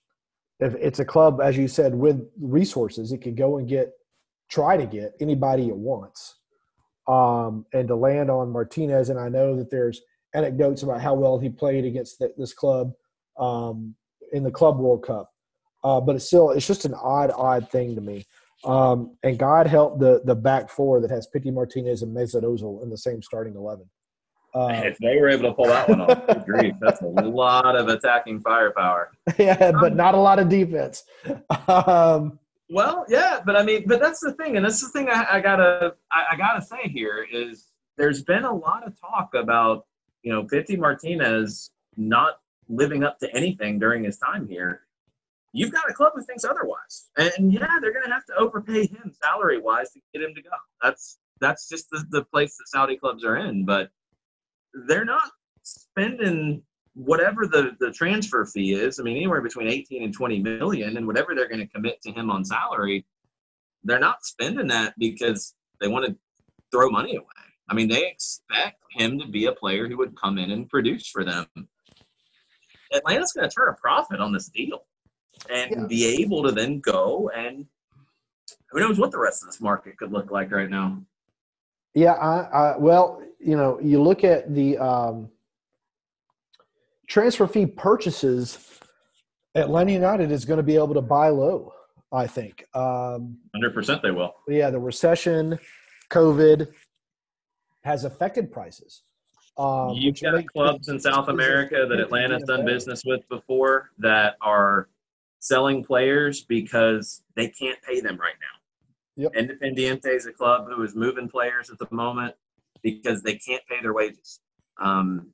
if 0.60 0.74
it's 0.74 1.00
a 1.00 1.04
club, 1.04 1.40
as 1.40 1.56
you 1.56 1.68
said, 1.68 1.94
with 1.94 2.30
resources, 2.40 3.12
it 3.12 3.22
could 3.22 3.36
go 3.36 3.58
and 3.58 3.68
get 3.68 3.92
try 4.50 4.76
to 4.76 4.86
get 4.86 5.14
anybody 5.20 5.68
it 5.68 5.76
wants. 5.76 6.36
Um, 7.08 7.66
and 7.72 7.88
to 7.88 7.96
land 7.96 8.30
on 8.30 8.50
Martinez, 8.50 9.08
and 9.08 9.18
I 9.18 9.28
know 9.28 9.56
that 9.56 9.70
there's 9.70 10.02
anecdotes 10.34 10.82
about 10.82 11.00
how 11.00 11.14
well 11.14 11.38
he 11.38 11.48
played 11.48 11.84
against 11.84 12.18
the, 12.18 12.32
this 12.36 12.52
club 12.52 12.92
um, 13.38 13.94
in 14.32 14.42
the 14.42 14.50
Club 14.50 14.78
World 14.78 15.04
Cup. 15.04 15.30
Uh, 15.84 16.00
but 16.00 16.16
it's 16.16 16.26
still, 16.26 16.50
it's 16.50 16.66
just 16.66 16.84
an 16.84 16.94
odd, 16.94 17.32
odd 17.34 17.70
thing 17.70 17.94
to 17.94 18.00
me. 18.00 18.24
Um, 18.64 19.16
and 19.24 19.38
God 19.38 19.66
help 19.66 19.98
the 19.98 20.22
the 20.24 20.36
back 20.36 20.70
four 20.70 21.00
that 21.00 21.10
has 21.10 21.26
Pity 21.26 21.50
Martinez 21.50 22.02
and 22.02 22.16
Mesut 22.16 22.42
Ozil 22.42 22.82
in 22.82 22.90
the 22.90 22.96
same 22.96 23.20
starting 23.22 23.56
eleven. 23.56 23.90
Uh, 24.54 24.68
if 24.84 24.98
they 24.98 25.16
were 25.16 25.28
able 25.28 25.50
to 25.50 25.54
pull 25.54 25.66
that 25.66 25.88
one 25.88 26.00
off, 26.00 26.44
grief, 26.46 26.74
that's 26.80 27.00
a 27.00 27.06
lot 27.06 27.74
of 27.74 27.88
attacking 27.88 28.40
firepower. 28.40 29.10
Yeah, 29.38 29.72
but 29.72 29.96
not 29.96 30.14
a 30.14 30.18
lot 30.18 30.38
of 30.38 30.48
defense. 30.48 31.02
Um, 31.66 32.38
well, 32.68 33.04
yeah, 33.08 33.40
but 33.44 33.56
I 33.56 33.64
mean, 33.64 33.84
but 33.86 34.00
that's 34.00 34.20
the 34.20 34.32
thing, 34.34 34.56
and 34.56 34.64
that's 34.64 34.80
the 34.80 34.88
thing 34.90 35.08
I, 35.08 35.26
I 35.32 35.40
gotta 35.40 35.94
I, 36.12 36.26
I, 36.32 36.36
gotta 36.36 36.62
say 36.62 36.88
here 36.88 37.26
is 37.30 37.68
there's 37.96 38.22
been 38.22 38.44
a 38.44 38.54
lot 38.54 38.86
of 38.86 38.98
talk 39.00 39.34
about 39.34 39.86
you 40.22 40.32
know 40.32 40.44
Pity 40.44 40.76
Martinez 40.76 41.70
not 41.96 42.34
living 42.72 43.04
up 43.04 43.18
to 43.20 43.34
anything 43.34 43.78
during 43.78 44.04
his 44.04 44.18
time 44.18 44.48
here. 44.48 44.82
You've 45.52 45.72
got 45.72 45.90
a 45.90 45.92
club 45.92 46.12
who 46.14 46.22
thinks 46.24 46.44
otherwise, 46.44 47.10
and 47.16 47.52
yeah, 47.52 47.78
they're 47.80 47.92
gonna 47.92 48.12
have 48.12 48.24
to 48.26 48.34
overpay 48.38 48.86
him 48.86 49.12
salary 49.22 49.60
wise 49.60 49.90
to 49.92 50.00
get 50.14 50.22
him 50.22 50.34
to 50.34 50.42
go. 50.42 50.50
That's 50.82 51.18
that's 51.40 51.68
just 51.68 51.90
the, 51.90 52.04
the 52.10 52.24
place 52.24 52.56
that 52.56 52.68
Saudi 52.68 52.96
clubs 52.96 53.24
are 53.24 53.36
in, 53.36 53.66
but 53.66 53.90
they're 54.86 55.04
not 55.04 55.30
spending 55.62 56.62
whatever 56.94 57.46
the, 57.46 57.76
the 57.80 57.90
transfer 57.90 58.44
fee 58.44 58.74
is, 58.74 59.00
I 59.00 59.02
mean, 59.02 59.16
anywhere 59.16 59.40
between 59.40 59.68
18 59.68 60.02
and 60.02 60.14
20 60.14 60.40
million, 60.40 60.96
and 60.96 61.06
whatever 61.06 61.34
they're 61.34 61.48
going 61.48 61.60
to 61.60 61.66
commit 61.66 62.00
to 62.02 62.12
him 62.12 62.30
on 62.30 62.44
salary, 62.44 63.06
they're 63.84 63.98
not 63.98 64.24
spending 64.24 64.68
that 64.68 64.94
because 64.98 65.54
they 65.80 65.88
want 65.88 66.06
to 66.06 66.16
throw 66.70 66.90
money 66.90 67.16
away. 67.16 67.26
I 67.68 67.74
mean, 67.74 67.88
they 67.88 68.06
expect 68.06 68.82
him 68.90 69.18
to 69.18 69.26
be 69.26 69.46
a 69.46 69.52
player 69.52 69.88
who 69.88 69.96
would 69.98 70.20
come 70.20 70.38
in 70.38 70.50
and 70.50 70.68
produce 70.68 71.08
for 71.08 71.24
them. 71.24 71.46
Atlanta's 72.92 73.32
going 73.32 73.48
to 73.48 73.54
turn 73.54 73.68
a 73.68 73.74
profit 73.74 74.20
on 74.20 74.32
this 74.32 74.48
deal 74.48 74.84
and 75.50 75.70
yeah. 75.70 75.86
be 75.88 76.22
able 76.22 76.42
to 76.42 76.52
then 76.52 76.80
go 76.80 77.30
and 77.34 77.66
who 78.70 78.80
knows 78.80 78.98
what 78.98 79.10
the 79.10 79.18
rest 79.18 79.42
of 79.42 79.48
this 79.48 79.60
market 79.60 79.96
could 79.98 80.12
look 80.12 80.30
like 80.30 80.50
right 80.50 80.70
now. 80.70 81.02
Yeah, 81.94 82.12
I, 82.12 82.40
I 82.40 82.76
well, 82.78 83.22
you 83.38 83.56
know, 83.56 83.78
you 83.82 84.02
look 84.02 84.24
at 84.24 84.54
the 84.54 84.78
um, 84.78 85.28
transfer 87.06 87.46
fee 87.46 87.66
purchases, 87.66 88.80
Atlanta 89.54 89.92
United 89.92 90.30
is 90.30 90.46
going 90.46 90.56
to 90.56 90.62
be 90.62 90.76
able 90.76 90.94
to 90.94 91.02
buy 91.02 91.28
low. 91.28 91.72
I 92.12 92.26
think. 92.26 92.64
Um, 92.74 93.38
Hundred 93.54 93.72
percent, 93.72 94.02
they 94.02 94.10
will. 94.10 94.34
Yeah, 94.46 94.70
the 94.70 94.78
recession, 94.78 95.58
COVID, 96.10 96.68
has 97.84 98.04
affected 98.04 98.52
prices. 98.52 99.02
Um, 99.58 99.90
You've 99.94 100.20
got 100.20 100.46
clubs 100.46 100.88
in 100.88 100.98
South 100.98 101.28
America 101.28 101.86
that 101.88 102.00
Atlanta's 102.00 102.44
done 102.44 102.64
business 102.64 103.02
with 103.04 103.28
before 103.28 103.90
that 103.98 104.36
are 104.40 104.88
selling 105.40 105.84
players 105.84 106.42
because 106.44 107.22
they 107.36 107.48
can't 107.48 107.80
pay 107.82 108.00
them 108.00 108.16
right 108.16 108.34
now. 108.40 108.62
Yep. 109.16 109.32
Independiente 109.34 110.06
is 110.06 110.26
a 110.26 110.32
club 110.32 110.66
who 110.68 110.82
is 110.82 110.94
moving 110.94 111.28
players 111.28 111.68
at 111.68 111.78
the 111.78 111.86
moment 111.90 112.34
because 112.82 113.22
they 113.22 113.34
can't 113.34 113.62
pay 113.68 113.80
their 113.82 113.92
wages. 113.92 114.40
Um, 114.80 115.32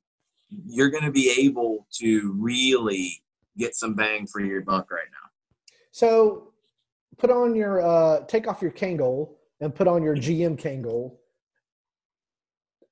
you're 0.49 0.89
going 0.89 1.03
to 1.03 1.11
be 1.11 1.31
able 1.39 1.87
to 1.93 2.35
really 2.37 3.21
get 3.57 3.75
some 3.75 3.93
bang 3.93 4.27
for 4.27 4.41
your 4.41 4.61
buck 4.61 4.91
right 4.91 5.07
now. 5.11 5.29
So, 5.91 6.51
put 7.17 7.29
on 7.29 7.55
your 7.55 7.81
uh, 7.81 8.25
take 8.25 8.47
off 8.47 8.61
your 8.61 8.71
Kangol 8.71 9.35
and 9.61 9.73
put 9.73 9.87
on 9.87 10.03
your 10.03 10.15
GM 10.15 10.59
Kangol. 10.59 11.13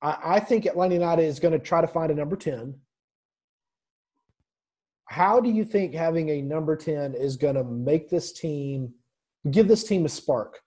I, 0.01 0.17
I 0.23 0.39
think 0.39 0.65
Atlanta 0.65 0.95
United 0.95 1.23
is 1.23 1.39
going 1.39 1.53
to 1.53 1.59
try 1.59 1.81
to 1.81 1.87
find 1.87 2.11
a 2.11 2.15
number 2.15 2.35
ten. 2.35 2.75
How 5.05 5.39
do 5.39 5.49
you 5.49 5.63
think 5.63 5.93
having 5.93 6.29
a 6.29 6.41
number 6.41 6.75
ten 6.75 7.13
is 7.13 7.37
going 7.37 7.55
to 7.55 7.63
make 7.63 8.09
this 8.09 8.33
team 8.33 8.93
give 9.51 9.67
this 9.67 9.83
team 9.83 10.05
a 10.05 10.09
spark, 10.09 10.59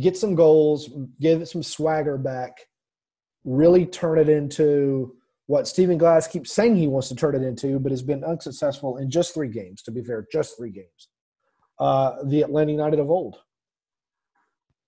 get 0.00 0.16
some 0.16 0.34
goals, 0.34 0.90
give 1.20 1.40
it 1.40 1.46
some 1.46 1.62
swagger 1.62 2.18
back, 2.18 2.56
really 3.44 3.86
turn 3.86 4.18
it 4.18 4.28
into 4.28 5.14
what 5.46 5.68
Stephen 5.68 5.98
Glass 5.98 6.26
keeps 6.26 6.52
saying 6.52 6.74
he 6.74 6.88
wants 6.88 7.08
to 7.08 7.14
turn 7.14 7.34
it 7.34 7.42
into, 7.42 7.78
but 7.78 7.92
has 7.92 8.02
been 8.02 8.24
unsuccessful 8.24 8.96
in 8.96 9.10
just 9.10 9.34
three 9.34 9.48
games, 9.48 9.82
to 9.82 9.90
be 9.90 10.02
fair, 10.02 10.26
just 10.32 10.56
three 10.56 10.70
games. 10.70 11.08
Uh, 11.78 12.16
the 12.26 12.40
Atlanta 12.40 12.72
United 12.72 12.98
of 12.98 13.10
old. 13.10 13.36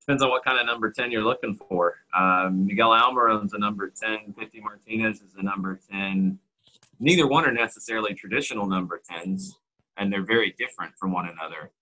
Depends 0.06 0.22
on 0.22 0.30
what 0.30 0.44
kind 0.44 0.60
of 0.60 0.66
number 0.66 0.90
10 0.92 1.10
you're 1.10 1.24
looking 1.24 1.56
for. 1.56 1.96
Um, 2.16 2.66
Miguel 2.66 2.92
Almiron's 2.92 3.54
a 3.54 3.58
number 3.58 3.90
10. 3.90 4.34
Pity 4.38 4.60
Martinez 4.60 5.20
is 5.20 5.34
a 5.36 5.42
number 5.42 5.80
10. 5.90 6.38
Neither 7.00 7.26
one 7.26 7.44
are 7.44 7.52
necessarily 7.52 8.14
traditional 8.14 8.68
number 8.68 9.02
10s, 9.10 9.54
and 9.96 10.12
they're 10.12 10.24
very 10.24 10.54
different 10.56 10.94
from 10.96 11.12
one 11.12 11.28
another. 11.28 11.72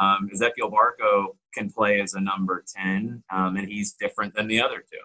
Um, 0.00 0.30
Ezequiel 0.34 0.72
Barco 0.72 1.36
can 1.52 1.70
play 1.70 2.00
as 2.00 2.14
a 2.14 2.20
number 2.20 2.64
10, 2.74 3.22
um, 3.30 3.56
and 3.56 3.68
he's 3.68 3.92
different 3.92 4.34
than 4.34 4.46
the 4.46 4.60
other 4.60 4.78
two. 4.78 4.98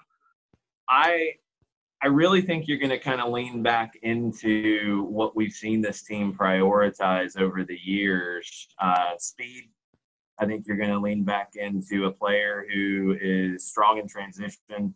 I 0.89 1.33
I 2.01 2.07
really 2.07 2.41
think 2.41 2.67
you're 2.67 2.77
going 2.77 2.91
to 2.91 2.99
kind 2.99 3.19
of 3.19 3.31
lean 3.33 3.63
back 3.63 3.97
into 4.03 5.03
what 5.05 5.35
we've 5.35 5.51
seen 5.51 5.81
this 5.81 6.03
team 6.03 6.33
prioritize 6.33 7.39
over 7.39 7.63
the 7.63 7.79
years 7.83 8.67
uh, 8.79 9.13
speed. 9.17 9.69
I 10.39 10.45
think 10.45 10.65
you're 10.67 10.77
going 10.77 10.89
to 10.89 10.99
lean 10.99 11.23
back 11.23 11.53
into 11.55 12.05
a 12.05 12.11
player 12.11 12.65
who 12.71 13.17
is 13.21 13.67
strong 13.67 13.99
in 13.99 14.07
transition. 14.07 14.93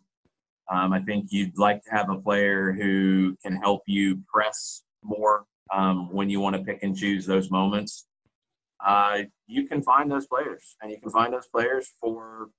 Um, 0.70 0.92
I 0.92 1.00
think 1.00 1.26
you'd 1.30 1.58
like 1.58 1.82
to 1.84 1.90
have 1.90 2.10
a 2.10 2.18
player 2.18 2.72
who 2.72 3.36
can 3.42 3.56
help 3.56 3.82
you 3.86 4.20
press 4.32 4.82
more 5.02 5.44
um, 5.72 6.12
when 6.12 6.28
you 6.28 6.40
want 6.40 6.56
to 6.56 6.62
pick 6.62 6.82
and 6.82 6.96
choose 6.96 7.26
those 7.26 7.50
moments. 7.50 8.06
Uh, 8.84 9.22
you 9.46 9.66
can 9.66 9.82
find 9.82 10.10
those 10.10 10.26
players, 10.26 10.76
and 10.80 10.90
you 10.90 10.98
can 10.98 11.10
find 11.10 11.32
those 11.32 11.48
players 11.48 11.90
for 12.00 12.50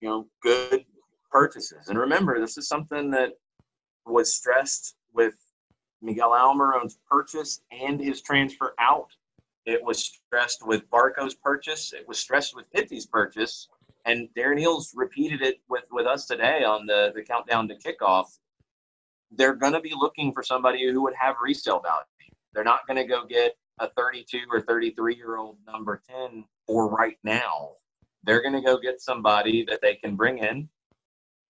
you 0.00 0.08
know 0.08 0.26
good 0.42 0.84
purchases. 1.30 1.88
And 1.88 1.98
remember, 1.98 2.40
this 2.40 2.58
is 2.58 2.68
something 2.68 3.10
that 3.10 3.32
was 4.06 4.34
stressed 4.34 4.96
with 5.12 5.34
Miguel 6.00 6.32
Almiron's 6.32 6.98
purchase 7.08 7.60
and 7.70 8.00
his 8.00 8.22
transfer 8.22 8.74
out. 8.78 9.10
It 9.64 9.82
was 9.82 10.04
stressed 10.04 10.66
with 10.66 10.88
Barco's 10.90 11.34
purchase. 11.34 11.92
It 11.92 12.06
was 12.08 12.18
stressed 12.18 12.54
with 12.54 12.70
Pity's 12.72 13.06
purchase. 13.06 13.68
And 14.04 14.28
Darren 14.36 14.60
Eales 14.60 14.88
repeated 14.94 15.42
it 15.42 15.60
with, 15.68 15.84
with 15.92 16.06
us 16.06 16.26
today 16.26 16.64
on 16.64 16.86
the, 16.86 17.12
the 17.14 17.22
countdown 17.22 17.68
to 17.68 17.76
kickoff. 17.76 18.26
They're 19.30 19.54
going 19.54 19.72
to 19.72 19.80
be 19.80 19.94
looking 19.96 20.32
for 20.32 20.42
somebody 20.42 20.90
who 20.90 21.02
would 21.02 21.14
have 21.14 21.36
resale 21.42 21.80
value. 21.80 22.04
They're 22.52 22.64
not 22.64 22.86
going 22.86 22.96
to 22.96 23.04
go 23.04 23.24
get 23.24 23.56
a 23.78 23.88
32 23.88 24.40
or 24.50 24.60
33 24.60 25.14
year 25.14 25.36
old 25.36 25.56
number 25.66 26.02
10 26.08 26.44
for 26.66 26.88
right 26.88 27.16
now. 27.22 27.72
They're 28.24 28.42
going 28.42 28.54
to 28.54 28.60
go 28.60 28.78
get 28.78 29.00
somebody 29.00 29.64
that 29.68 29.80
they 29.80 29.94
can 29.94 30.16
bring 30.16 30.38
in, 30.38 30.68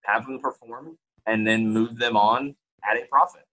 have 0.04 0.26
them 0.26 0.38
perform, 0.38 0.96
and 1.26 1.46
then 1.46 1.68
move 1.68 1.98
them 1.98 2.16
on 2.16 2.54
at 2.88 2.96
a 2.96 3.06
profit. 3.10 3.46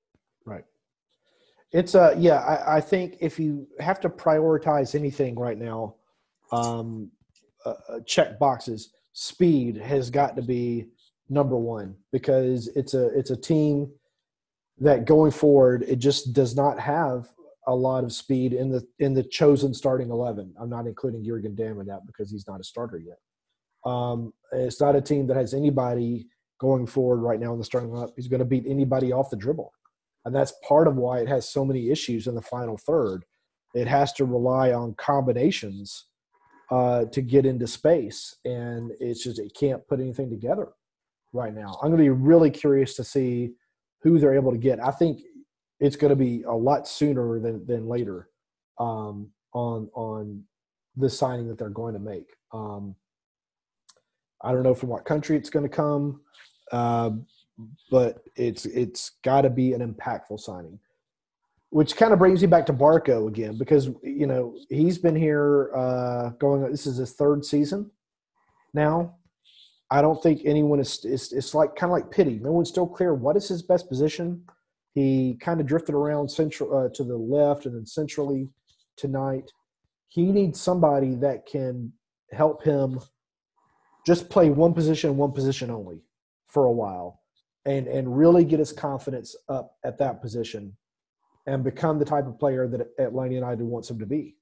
It's 1.71 1.95
a 1.95 2.15
yeah. 2.17 2.39
I, 2.39 2.77
I 2.77 2.81
think 2.81 3.17
if 3.21 3.39
you 3.39 3.67
have 3.79 3.99
to 4.01 4.09
prioritize 4.09 4.95
anything 4.95 5.37
right 5.37 5.57
now, 5.57 5.95
um, 6.51 7.11
uh, 7.65 7.73
uh, 7.89 7.99
check 8.05 8.39
boxes. 8.39 8.93
Speed 9.13 9.75
has 9.77 10.09
got 10.09 10.35
to 10.35 10.41
be 10.41 10.87
number 11.29 11.57
one 11.57 11.95
because 12.11 12.69
it's 12.75 12.93
a 12.93 13.07
it's 13.17 13.29
a 13.29 13.37
team 13.37 13.91
that 14.79 15.05
going 15.05 15.31
forward 15.31 15.83
it 15.83 15.97
just 15.97 16.33
does 16.33 16.55
not 16.55 16.79
have 16.79 17.29
a 17.67 17.75
lot 17.75 18.03
of 18.03 18.13
speed 18.13 18.53
in 18.53 18.69
the 18.69 18.87
in 18.99 19.13
the 19.13 19.23
chosen 19.23 19.73
starting 19.73 20.09
eleven. 20.09 20.53
I'm 20.59 20.69
not 20.69 20.87
including 20.87 21.23
Jurgen 21.23 21.53
Damm 21.53 21.79
in 21.79 21.85
that 21.87 22.07
because 22.07 22.31
he's 22.31 22.47
not 22.47 22.59
a 22.59 22.63
starter 22.63 22.97
yet. 22.97 23.17
Um, 23.85 24.33
it's 24.51 24.81
not 24.81 24.95
a 24.95 25.01
team 25.01 25.27
that 25.27 25.37
has 25.37 25.53
anybody 25.53 26.27
going 26.59 26.87
forward 26.87 27.17
right 27.17 27.39
now 27.39 27.53
in 27.53 27.59
the 27.59 27.65
starting 27.65 27.89
lineup. 27.89 28.11
He's 28.15 28.27
going 28.27 28.39
to 28.39 28.45
beat 28.45 28.65
anybody 28.67 29.11
off 29.11 29.29
the 29.29 29.37
dribble, 29.37 29.71
and 30.29 30.35
that's 30.35 30.53
part 30.67 30.87
of 30.87 30.95
why 30.95 31.17
it 31.17 31.27
has 31.27 31.49
so 31.49 31.65
many 31.65 31.89
issues 31.89 32.27
in 32.27 32.35
the 32.35 32.41
final 32.43 32.77
third. 32.77 33.25
It 33.73 33.87
has 33.87 34.13
to 34.13 34.25
rely 34.25 34.73
on 34.73 34.93
combinations 34.93 36.05
uh, 36.69 37.05
to 37.05 37.23
get 37.23 37.47
into 37.47 37.65
space, 37.65 38.35
and 38.45 38.91
it's 38.99 39.23
just 39.23 39.39
it 39.39 39.55
can't 39.59 39.87
put 39.87 39.99
anything 39.99 40.29
together 40.29 40.67
right 41.33 41.51
now. 41.51 41.79
I'm 41.81 41.89
going 41.89 41.97
to 41.97 42.03
be 42.03 42.09
really 42.09 42.51
curious 42.51 42.95
to 42.97 43.03
see 43.03 43.53
who 44.03 44.19
they're 44.19 44.35
able 44.35 44.51
to 44.51 44.59
get. 44.59 44.79
I 44.79 44.91
think 44.91 45.21
it's 45.79 45.95
going 45.95 46.11
to 46.11 46.15
be 46.15 46.43
a 46.43 46.53
lot 46.53 46.87
sooner 46.87 47.39
than 47.39 47.65
than 47.65 47.87
later 47.87 48.29
um, 48.79 49.31
on 49.55 49.89
on 49.95 50.43
the 50.95 51.09
signing 51.09 51.47
that 51.47 51.57
they're 51.57 51.69
going 51.69 51.95
to 51.95 51.99
make. 51.99 52.35
Um, 52.53 52.95
I 54.43 54.51
don't 54.51 54.61
know 54.61 54.75
from 54.75 54.89
what 54.89 55.05
country 55.05 55.37
it's 55.37 55.49
going 55.49 55.67
to 55.67 55.75
come, 55.75 56.21
uh, 56.71 57.09
but 57.91 58.23
it's 58.35 58.65
it's 58.65 59.11
got 59.23 59.41
to 59.41 59.49
be 59.49 59.73
an 59.73 59.81
impactful 59.93 60.39
signing. 60.39 60.79
Which 61.71 61.95
kind 61.95 62.13
of 62.13 62.19
brings 62.19 62.41
me 62.41 62.47
back 62.47 62.65
to 62.65 62.73
Barco 62.73 63.27
again 63.27 63.57
because 63.57 63.89
you 64.01 64.25
know 64.25 64.55
he's 64.69 64.97
been 64.97 65.15
here 65.15 65.71
uh, 65.75 66.29
going. 66.39 66.69
This 66.69 66.87
is 66.87 66.97
his 66.97 67.13
third 67.13 67.45
season 67.45 67.91
now. 68.73 69.15
I 69.91 70.01
don't 70.01 70.21
think 70.21 70.41
anyone 70.45 70.79
is. 70.79 71.03
It's, 71.03 71.31
it's 71.31 71.53
like 71.53 71.75
kind 71.75 71.91
of 71.91 71.95
like 71.95 72.11
pity. 72.11 72.39
No 72.41 72.51
one's 72.51 72.69
still 72.69 72.87
clear 72.87 73.13
what 73.13 73.35
is 73.37 73.47
his 73.47 73.61
best 73.61 73.87
position. 73.87 74.43
He 74.93 75.37
kind 75.39 75.61
of 75.61 75.67
drifted 75.67 75.95
around 75.95 76.29
central 76.29 76.75
uh, 76.75 76.89
to 76.95 77.03
the 77.03 77.17
left 77.17 77.65
and 77.65 77.75
then 77.75 77.85
centrally 77.85 78.49
tonight. 78.97 79.51
He 80.07 80.31
needs 80.31 80.59
somebody 80.59 81.15
that 81.15 81.45
can 81.45 81.93
help 82.31 82.63
him 82.63 82.99
just 84.05 84.29
play 84.29 84.49
one 84.49 84.73
position, 84.73 85.17
one 85.17 85.31
position 85.31 85.69
only 85.69 86.01
for 86.47 86.65
a 86.65 86.71
while, 86.71 87.18
and 87.65 87.87
and 87.87 88.17
really 88.17 88.43
get 88.43 88.59
his 88.59 88.71
confidence 88.71 89.35
up 89.47 89.75
at 89.83 89.97
that 89.97 90.21
position, 90.21 90.75
and 91.45 91.63
become 91.63 91.99
the 91.99 92.05
type 92.05 92.27
of 92.27 92.39
player 92.39 92.67
that 92.67 92.87
Atlanta 92.99 93.33
United 93.33 93.63
wants 93.63 93.89
him 93.89 93.99
to 93.99 94.05
be. 94.05 94.35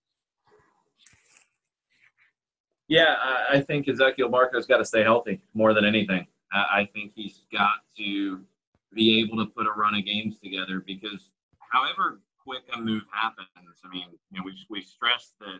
Yeah, 2.87 3.15
I, 3.51 3.59
think 3.59 3.87
Ezequiel 3.87 4.31
Barco's 4.31 4.65
got 4.65 4.77
to 4.77 4.85
stay 4.85 5.03
healthy 5.03 5.41
more 5.53 5.73
than 5.73 5.83
anything. 5.83 6.25
I, 6.53 6.87
think 6.93 7.11
he's 7.13 7.41
got 7.51 7.79
to 7.97 8.39
be 8.93 9.19
able 9.19 9.43
to 9.43 9.51
put 9.51 9.67
a 9.67 9.71
run 9.71 9.93
of 9.95 10.05
games 10.05 10.37
together 10.41 10.81
because 10.85 11.31
however 11.59 12.21
quick 12.41 12.63
a 12.73 12.79
move 12.79 13.03
happens, 13.11 13.49
I 13.57 13.89
mean, 13.89 14.07
you 14.31 14.39
know, 14.39 14.45
we, 14.45 14.53
we 14.69 14.81
stressed 14.81 15.33
that 15.41 15.59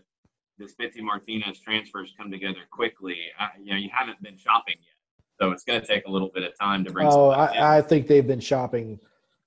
this 0.57 0.73
Pity 0.73 1.01
Martinez 1.01 1.59
transfers 1.59 2.13
come 2.17 2.31
together 2.31 2.61
quickly. 2.71 3.17
I, 3.37 3.49
you 3.61 3.71
know, 3.71 3.77
you 3.77 3.89
haven't 3.91 4.21
been 4.23 4.37
shopping 4.37 4.75
yet. 4.79 4.96
So 5.39 5.51
it's 5.51 5.63
going 5.63 5.79
to 5.79 5.85
take 5.85 6.05
a 6.07 6.11
little 6.11 6.31
bit 6.33 6.43
of 6.43 6.57
time 6.57 6.83
to 6.85 6.91
bring. 6.91 7.07
Oh, 7.07 7.29
I, 7.29 7.77
I, 7.77 7.81
think 7.81 8.07
they've 8.07 8.25
been 8.25 8.39
shopping. 8.39 8.99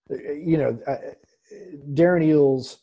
You 0.09 0.57
know, 0.57 0.79
uh, 0.87 0.97
Darren 1.93 2.25
Eales 2.25 2.79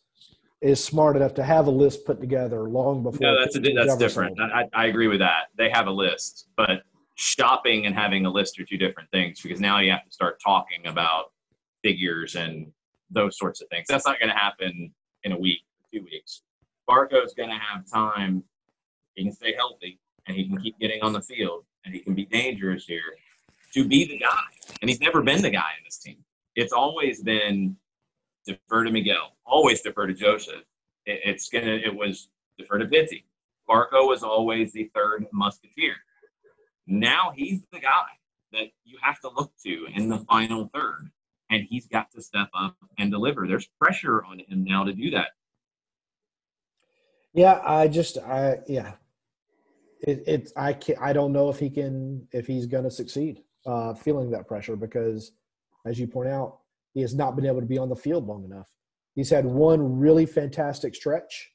is 0.61 0.83
smart 0.83 1.15
enough 1.15 1.33
to 1.35 1.43
have 1.43 1.67
a 1.67 1.71
list 1.71 2.05
put 2.05 2.19
together 2.19 2.63
long 2.63 3.03
before. 3.03 3.19
No, 3.21 3.39
that's 3.39 3.55
a, 3.55 3.59
that's 3.59 3.95
different. 3.97 4.39
I, 4.41 4.65
I 4.73 4.85
agree 4.87 5.07
with 5.07 5.19
that. 5.19 5.47
They 5.57 5.69
have 5.69 5.87
a 5.87 5.91
list, 5.91 6.47
but 6.57 6.83
shopping 7.15 7.85
and 7.85 7.95
having 7.95 8.25
a 8.25 8.29
list 8.29 8.59
are 8.59 8.65
two 8.65 8.77
different 8.77 9.09
things 9.11 9.41
because 9.41 9.59
now 9.59 9.79
you 9.79 9.91
have 9.91 10.03
to 10.03 10.11
start 10.11 10.39
talking 10.43 10.85
about 10.87 11.31
figures 11.83 12.35
and 12.35 12.67
those 13.09 13.37
sorts 13.37 13.61
of 13.61 13.69
things. 13.69 13.87
That's 13.87 14.05
not 14.05 14.19
going 14.19 14.29
to 14.29 14.37
happen 14.37 14.93
in 15.23 15.31
a 15.31 15.39
week, 15.39 15.61
two 15.93 16.03
weeks. 16.03 16.41
Barco's 16.87 17.33
going 17.33 17.49
to 17.49 17.57
have 17.57 17.85
time. 17.91 18.43
He 19.15 19.23
can 19.23 19.31
stay 19.31 19.53
healthy 19.55 19.99
and 20.27 20.35
he 20.35 20.47
can 20.47 20.57
keep 20.57 20.77
getting 20.79 21.01
on 21.01 21.13
the 21.13 21.21
field 21.21 21.63
and 21.85 21.93
he 21.93 22.01
can 22.01 22.13
be 22.13 22.25
dangerous 22.25 22.85
here 22.85 23.17
to 23.73 23.87
be 23.87 24.05
the 24.05 24.17
guy. 24.17 24.43
And 24.81 24.89
he's 24.89 25.01
never 25.01 25.21
been 25.21 25.41
the 25.41 25.49
guy 25.49 25.71
in 25.77 25.83
this 25.85 25.97
team. 25.97 26.17
It's 26.55 26.73
always 26.73 27.21
been 27.21 27.75
defer 28.45 28.83
to 28.83 28.91
Miguel, 28.91 29.33
always 29.45 29.81
defer 29.81 30.07
to 30.07 30.13
Josef. 30.13 30.63
It, 31.05 31.21
it's 31.25 31.49
gonna. 31.49 31.73
It 31.73 31.93
was 31.93 32.29
defer 32.57 32.79
to 32.79 32.85
Pity. 32.85 33.25
Barco 33.69 34.07
was 34.07 34.23
always 34.23 34.71
the 34.71 34.89
third 34.95 35.25
musketeer. 35.31 35.95
Now 36.87 37.33
he's 37.35 37.61
the 37.71 37.79
guy 37.79 38.07
that 38.53 38.67
you 38.85 38.97
have 39.01 39.19
to 39.21 39.29
look 39.29 39.51
to 39.65 39.87
in 39.93 40.07
the 40.07 40.19
final 40.19 40.69
third, 40.73 41.11
and 41.51 41.63
he's 41.69 41.85
got 41.87 42.11
to 42.11 42.21
step 42.21 42.49
up 42.57 42.75
and 42.97 43.11
deliver. 43.11 43.45
There's 43.45 43.67
pressure 43.79 44.23
on 44.23 44.39
him 44.39 44.63
now 44.63 44.83
to 44.85 44.93
do 44.93 45.11
that. 45.11 45.27
Yeah, 47.33 47.61
I 47.63 47.87
just, 47.87 48.17
I 48.17 48.59
yeah, 48.67 48.93
it, 50.01 50.23
it's 50.27 50.53
I 50.55 50.73
can't, 50.73 50.99
I 51.01 51.13
don't 51.13 51.33
know 51.33 51.49
if 51.49 51.59
he 51.59 51.69
can 51.69 52.27
if 52.31 52.47
he's 52.47 52.65
going 52.65 52.83
to 52.83 52.91
succeed 52.91 53.43
uh, 53.65 53.93
feeling 53.93 54.31
that 54.31 54.47
pressure 54.47 54.75
because, 54.75 55.31
as 55.85 55.99
you 55.99 56.07
point 56.07 56.29
out, 56.29 56.59
he 56.93 57.01
has 57.01 57.13
not 57.13 57.35
been 57.35 57.45
able 57.45 57.61
to 57.61 57.67
be 57.67 57.77
on 57.77 57.89
the 57.89 57.95
field 57.95 58.27
long 58.27 58.43
enough. 58.43 58.69
He's 59.15 59.29
had 59.29 59.45
one 59.45 59.99
really 59.99 60.25
fantastic 60.25 60.95
stretch. 60.95 61.51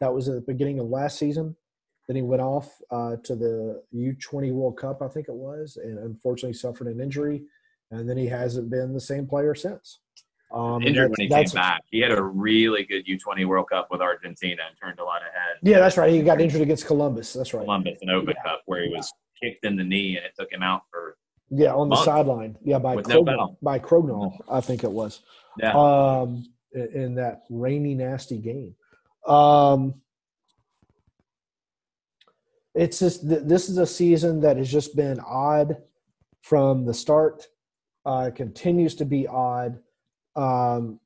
That 0.00 0.14
was 0.14 0.28
at 0.28 0.34
the 0.34 0.40
beginning 0.40 0.78
of 0.78 0.86
last 0.86 1.18
season. 1.18 1.56
Then 2.08 2.16
he 2.16 2.22
went 2.22 2.42
off 2.42 2.80
uh, 2.90 3.16
to 3.24 3.36
the 3.36 3.82
U20 3.94 4.52
World 4.52 4.76
Cup, 4.76 5.02
I 5.02 5.08
think 5.08 5.28
it 5.28 5.34
was, 5.34 5.76
and 5.76 5.98
unfortunately 5.98 6.54
suffered 6.54 6.88
an 6.88 7.00
injury. 7.00 7.42
And 7.90 8.08
then 8.08 8.16
he 8.16 8.26
hasn't 8.26 8.70
been 8.70 8.92
the 8.92 9.00
same 9.00 9.26
player 9.26 9.54
since. 9.54 10.00
Um, 10.52 10.82
injured 10.82 11.10
when 11.10 11.20
he 11.20 11.28
came 11.28 11.48
back. 11.54 11.80
He 11.90 12.00
had 12.00 12.12
a 12.12 12.22
really 12.22 12.84
good 12.84 13.06
U20 13.06 13.46
World 13.46 13.70
Cup 13.70 13.88
with 13.90 14.02
Argentina 14.02 14.62
and 14.68 14.76
turned 14.78 14.98
a 14.98 15.04
lot 15.04 15.22
ahead. 15.22 15.56
Yeah, 15.62 15.78
that's 15.78 15.96
right. 15.96 16.12
He 16.12 16.22
got 16.22 16.40
injured 16.40 16.60
against 16.60 16.86
Columbus. 16.86 17.32
That's 17.32 17.54
right. 17.54 17.64
Columbus 17.64 17.98
and 18.02 18.10
Open 18.10 18.34
yeah. 18.36 18.50
Cup, 18.50 18.62
where 18.66 18.84
he 18.84 18.90
was 18.90 19.10
kicked 19.42 19.64
in 19.64 19.76
the 19.76 19.84
knee 19.84 20.16
and 20.16 20.26
it 20.26 20.32
took 20.38 20.52
him 20.52 20.62
out 20.62 20.82
for 20.90 21.16
yeah, 21.54 21.74
on 21.74 21.90
the 21.90 21.96
sideline. 21.96 22.56
Yeah, 22.64 22.78
by 22.78 22.96
Krognall, 22.96 23.26
no 23.26 23.56
by 23.60 23.78
Krognall, 23.78 24.38
I 24.50 24.60
think 24.60 24.84
it 24.84 24.90
was. 24.90 25.20
Yeah. 25.58 25.72
Um, 25.74 26.46
in 26.72 27.14
that 27.16 27.42
rainy, 27.50 27.94
nasty 27.94 28.38
game. 28.38 28.74
Um, 29.26 29.94
it's 32.74 32.98
just 32.98 33.28
this 33.28 33.68
is 33.68 33.76
a 33.76 33.86
season 33.86 34.40
that 34.40 34.56
has 34.56 34.72
just 34.72 34.96
been 34.96 35.20
odd 35.20 35.76
from 36.40 36.86
the 36.86 36.94
start. 36.94 37.46
Uh, 38.06 38.30
continues 38.34 38.94
to 38.96 39.04
be 39.04 39.26
odd. 39.26 39.78
Um, 40.36 41.00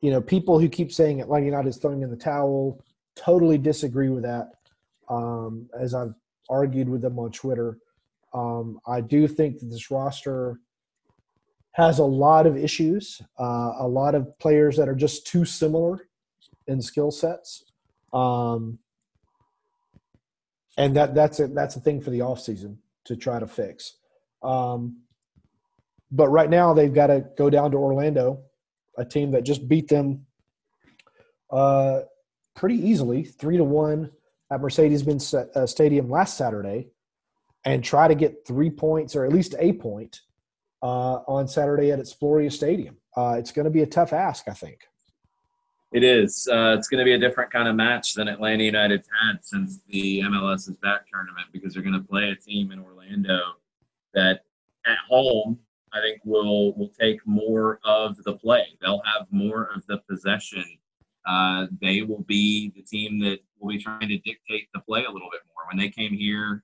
you 0.00 0.10
know, 0.10 0.20
people 0.20 0.58
who 0.58 0.68
keep 0.68 0.92
saying 0.92 1.20
Atlanta 1.20 1.46
United 1.46 1.68
is 1.68 1.76
throwing 1.76 2.02
in 2.02 2.10
the 2.10 2.16
towel 2.16 2.82
totally 3.16 3.58
disagree 3.58 4.08
with 4.08 4.24
that. 4.24 4.52
Um, 5.08 5.68
as 5.78 5.94
I've 5.94 6.14
argued 6.50 6.88
with 6.88 7.02
them 7.02 7.18
on 7.18 7.30
Twitter, 7.30 7.78
um, 8.32 8.80
I 8.86 9.00
do 9.00 9.28
think 9.28 9.60
that 9.60 9.66
this 9.66 9.90
roster 9.90 10.58
has 11.72 11.98
a 11.98 12.04
lot 12.04 12.46
of 12.46 12.56
issues, 12.56 13.20
uh, 13.38 13.72
a 13.78 13.88
lot 13.88 14.14
of 14.14 14.38
players 14.38 14.76
that 14.76 14.88
are 14.88 14.94
just 14.94 15.26
too 15.26 15.44
similar 15.44 16.08
in 16.66 16.80
skill 16.80 17.10
sets. 17.10 17.64
Um, 18.12 18.78
and 20.76 20.96
that 20.96 21.14
that's 21.14 21.40
a, 21.40 21.48
that's 21.48 21.76
a 21.76 21.80
thing 21.80 22.00
for 22.00 22.10
the 22.10 22.20
offseason 22.20 22.76
to 23.04 23.16
try 23.16 23.38
to 23.38 23.46
fix. 23.46 23.96
Um, 24.42 25.02
but 26.10 26.28
right 26.28 26.50
now 26.50 26.74
they've 26.74 26.94
got 26.94 27.08
to 27.08 27.24
go 27.36 27.50
down 27.50 27.70
to 27.72 27.76
Orlando, 27.76 28.42
a 28.96 29.04
team 29.04 29.30
that 29.32 29.42
just 29.42 29.68
beat 29.68 29.88
them 29.88 30.26
uh, 31.50 32.00
pretty 32.54 32.76
easily, 32.76 33.24
three 33.24 33.56
to 33.56 33.64
one 33.64 34.10
at 34.50 34.60
Mercedes-Benz 34.60 35.34
uh, 35.34 35.66
Stadium 35.66 36.10
last 36.10 36.36
Saturday 36.36 36.88
and 37.64 37.82
try 37.82 38.08
to 38.08 38.14
get 38.14 38.46
three 38.46 38.70
points 38.70 39.16
or 39.16 39.24
at 39.24 39.32
least 39.32 39.54
a 39.58 39.72
point 39.72 40.20
uh, 40.82 41.20
on 41.26 41.48
Saturday 41.48 41.90
at 41.90 41.98
Exploria 41.98 42.52
Stadium. 42.52 42.96
Uh, 43.16 43.36
it's 43.38 43.52
going 43.52 43.64
to 43.64 43.70
be 43.70 43.82
a 43.82 43.86
tough 43.86 44.12
ask, 44.12 44.48
I 44.48 44.52
think. 44.52 44.80
It 45.92 46.02
is. 46.02 46.48
Uh, 46.50 46.74
it's 46.76 46.88
going 46.88 46.98
to 46.98 47.04
be 47.04 47.12
a 47.12 47.18
different 47.18 47.52
kind 47.52 47.68
of 47.68 47.76
match 47.76 48.14
than 48.14 48.26
Atlanta 48.26 48.64
United's 48.64 49.08
had 49.22 49.44
since 49.44 49.80
the 49.88 50.20
MLS's 50.20 50.76
back 50.78 51.08
tournament 51.10 51.46
because 51.52 51.72
they're 51.72 51.84
going 51.84 51.94
to 51.94 52.06
play 52.06 52.30
a 52.30 52.34
team 52.34 52.72
in 52.72 52.80
Orlando 52.80 53.40
that 54.12 54.40
at 54.86 54.98
home 55.08 55.58
I 55.94 56.00
think 56.00 56.20
will 56.24 56.74
will 56.74 56.90
take 57.00 57.24
more 57.26 57.78
of 57.84 58.16
the 58.24 58.34
play. 58.34 58.66
They'll 58.82 59.02
have 59.04 59.26
more 59.30 59.70
of 59.74 59.86
the 59.86 59.98
possession. 60.10 60.64
Uh, 61.26 61.66
they 61.80 62.02
will 62.02 62.24
be 62.24 62.72
the 62.76 62.82
team 62.82 63.18
that 63.20 63.38
will 63.58 63.70
be 63.70 63.78
trying 63.78 64.08
to 64.08 64.18
dictate 64.18 64.68
the 64.74 64.80
play 64.80 65.04
a 65.04 65.10
little 65.10 65.30
bit 65.30 65.40
more. 65.48 65.64
When 65.68 65.78
they 65.78 65.88
came 65.88 66.12
here 66.12 66.62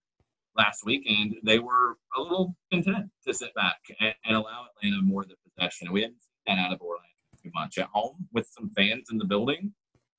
last 0.57 0.85
weekend, 0.85 1.37
they 1.43 1.59
were 1.59 1.97
a 2.17 2.21
little 2.21 2.55
content 2.71 3.11
to 3.27 3.33
sit 3.33 3.55
back 3.55 3.79
and, 4.01 4.15
and 4.25 4.37
allow 4.37 4.67
Atlanta 4.77 5.03
more 5.03 5.23
of 5.23 5.29
the 5.29 5.37
possession. 5.49 5.93
We 5.93 6.03
haven't 6.03 6.21
seen 6.21 6.57
that 6.57 6.59
out 6.67 6.73
of 6.73 6.81
Orlando. 6.83 7.07
too 7.43 7.51
much 7.55 7.79
at 7.79 7.87
home 7.87 8.27
with 8.33 8.47
some 8.51 8.71
fans 8.77 9.09
in 9.11 9.19
the 9.19 9.25
building. 9.25 9.73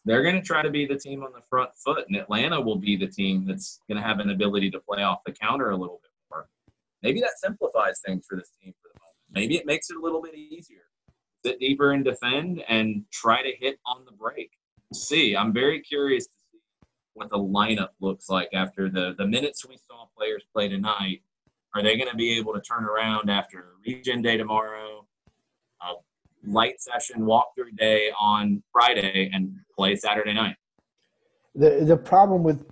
They're 0.05 0.23
going 0.23 0.35
to 0.35 0.41
try 0.41 0.63
to 0.63 0.71
be 0.71 0.87
the 0.87 0.97
team 0.97 1.21
on 1.21 1.31
the 1.31 1.43
front 1.47 1.69
foot, 1.75 2.05
and 2.07 2.15
Atlanta 2.15 2.59
will 2.59 2.77
be 2.77 2.95
the 2.95 3.07
team 3.07 3.45
that's 3.45 3.79
going 3.87 4.01
to 4.01 4.07
have 4.07 4.19
an 4.19 4.31
ability 4.31 4.71
to 4.71 4.79
play 4.79 5.03
off 5.03 5.19
the 5.25 5.31
counter 5.31 5.69
a 5.69 5.77
little 5.77 5.99
bit 6.01 6.11
more. 6.31 6.47
Maybe 7.03 7.19
that 7.19 7.37
simplifies 7.37 7.99
things 8.03 8.25
for 8.27 8.35
this 8.35 8.49
team 8.59 8.73
for. 8.81 8.90
Maybe 9.31 9.55
it 9.55 9.65
makes 9.65 9.89
it 9.89 9.97
a 9.97 9.99
little 9.99 10.21
bit 10.21 10.35
easier. 10.35 10.83
Sit 11.45 11.59
deeper 11.59 11.91
and 11.91 12.03
defend 12.03 12.63
and 12.67 13.03
try 13.11 13.41
to 13.41 13.51
hit 13.59 13.79
on 13.85 14.05
the 14.05 14.11
break. 14.11 14.51
See. 14.93 15.35
I'm 15.35 15.53
very 15.53 15.79
curious 15.81 16.25
to 16.25 16.33
see 16.51 16.59
what 17.13 17.29
the 17.29 17.37
lineup 17.37 17.89
looks 17.99 18.29
like 18.29 18.49
after 18.53 18.89
the, 18.89 19.15
the 19.17 19.25
minutes 19.25 19.65
we 19.67 19.77
saw 19.77 20.05
players 20.17 20.43
play 20.53 20.67
tonight. 20.67 21.21
Are 21.73 21.81
they 21.81 21.95
going 21.95 22.09
to 22.09 22.15
be 22.15 22.37
able 22.37 22.53
to 22.53 22.61
turn 22.61 22.83
around 22.83 23.29
after 23.29 23.67
Region 23.85 24.21
Day 24.21 24.35
tomorrow, 24.37 25.07
a 25.81 25.93
light 26.45 26.81
session 26.81 27.21
walkthrough 27.21 27.77
day 27.77 28.11
on 28.19 28.61
Friday, 28.73 29.29
and 29.33 29.55
play 29.77 29.95
Saturday 29.95 30.33
night? 30.33 30.57
The 31.55 31.85
the 31.85 31.95
problem 31.95 32.43
with 32.43 32.65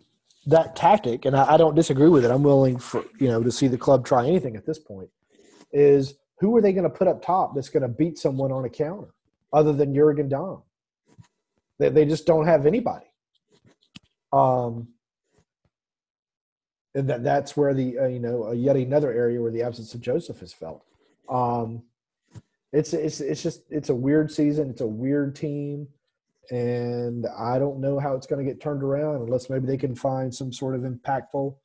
that 0.48 0.76
tactic, 0.76 1.26
and 1.26 1.36
I, 1.36 1.54
I 1.54 1.58
don't 1.58 1.76
disagree 1.76 2.10
with 2.10 2.26
it. 2.26 2.32
I'm 2.32 2.43
willing 2.43 2.78
for 2.78 3.06
you 3.19 3.30
know 3.30 3.41
to 3.41 3.52
see 3.52 3.67
the 3.67 3.78
club 3.78 4.06
try 4.06 4.28
anything 4.28 4.58
at 4.58 4.65
this 4.65 4.80
point. 4.80 5.10
Is 5.72 6.15
who 6.39 6.56
are 6.56 6.62
they 6.62 6.71
going 6.71 6.84
to 6.84 6.89
put 6.89 7.08
up 7.08 7.21
top 7.21 7.54
that's 7.54 7.69
going 7.69 7.84
to 7.84 7.89
beat 7.89 8.17
someone 8.17 8.52
on 8.52 8.65
a 8.65 8.69
counter 8.69 9.10
other 9.52 9.73
than 9.73 9.93
Jurgen 9.93 10.30
Damm? 10.30 10.62
They 11.78 11.89
they 11.89 12.06
just 12.06 12.25
don't 12.25 12.45
have 12.45 12.65
anybody. 12.65 13.06
Um, 14.32 14.89
and 16.95 17.10
that 17.10 17.23
that's 17.23 17.56
where 17.56 17.73
the 17.73 17.97
uh, 17.99 18.08
you 18.08 18.19
know 18.19 18.47
uh, 18.47 18.52
yet 18.52 18.75
another 18.75 19.12
area 19.12 19.41
where 19.41 19.52
the 19.52 19.63
absence 19.63 19.93
of 19.93 20.02
Josef 20.02 20.41
is 20.41 20.54
felt. 20.54 20.84
Um, 21.30 21.84
it's 22.71 22.93
it's 22.93 23.21
it's 23.21 23.43
just 23.43 23.63
it's 23.69 23.89
a 23.89 23.95
weird 23.95 24.32
season. 24.32 24.69
It's 24.69 24.82
a 24.82 24.88
weird 24.88 25.36
team, 25.36 25.88
and 26.52 27.25
I 27.38 27.60
don't 27.60 27.80
know 27.80 27.99
how 27.99 28.15
it's 28.15 28.28
going 28.28 28.43
to 28.43 28.49
get 28.49 28.62
turned 28.62 28.84
around 28.84 29.23
unless 29.23 29.49
maybe 29.49 29.67
they 29.67 29.78
can 29.78 29.95
find 29.95 30.34
some 30.34 30.52
sort 30.52 30.75
of 30.75 30.82
impactful 30.82 31.56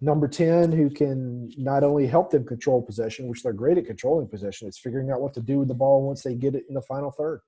number 0.00 0.28
ten 0.28 0.72
who 0.72 0.90
can 0.90 1.50
not 1.56 1.82
only 1.82 2.06
help 2.06 2.30
them 2.30 2.44
control 2.44 2.82
possession, 2.82 3.28
which 3.28 3.42
they're 3.42 3.52
great 3.52 3.78
at 3.78 3.86
controlling 3.86 4.28
possession. 4.28 4.68
It's 4.68 4.78
figuring 4.78 5.10
out 5.10 5.20
what 5.20 5.34
to 5.34 5.40
do 5.40 5.58
with 5.58 5.68
the 5.68 5.74
ball 5.74 6.06
once 6.06 6.22
they 6.22 6.34
get 6.34 6.54
it 6.54 6.64
in 6.68 6.74
the 6.74 6.82
final 6.82 7.10
third. 7.10 7.40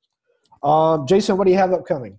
Um, 0.63 1.07
Jason, 1.07 1.37
what 1.37 1.45
do 1.45 1.53
you 1.53 1.59
have 1.59 1.73
upcoming? 1.73 2.19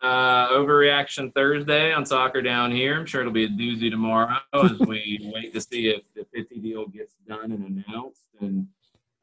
Uh, 0.00 0.48
overreaction 0.50 1.34
Thursday 1.34 1.92
on 1.92 2.06
soccer 2.06 2.40
down 2.40 2.70
here. 2.70 2.96
I'm 2.96 3.06
sure 3.06 3.20
it'll 3.20 3.32
be 3.32 3.46
a 3.46 3.48
doozy 3.48 3.90
tomorrow 3.90 4.36
as 4.52 4.78
we 4.78 5.18
wait 5.34 5.52
to 5.54 5.60
see 5.60 5.88
if 5.88 6.02
the 6.14 6.24
50 6.32 6.60
deal 6.60 6.86
gets 6.86 7.14
done 7.26 7.50
and 7.50 7.84
announced, 7.88 8.22
and 8.40 8.68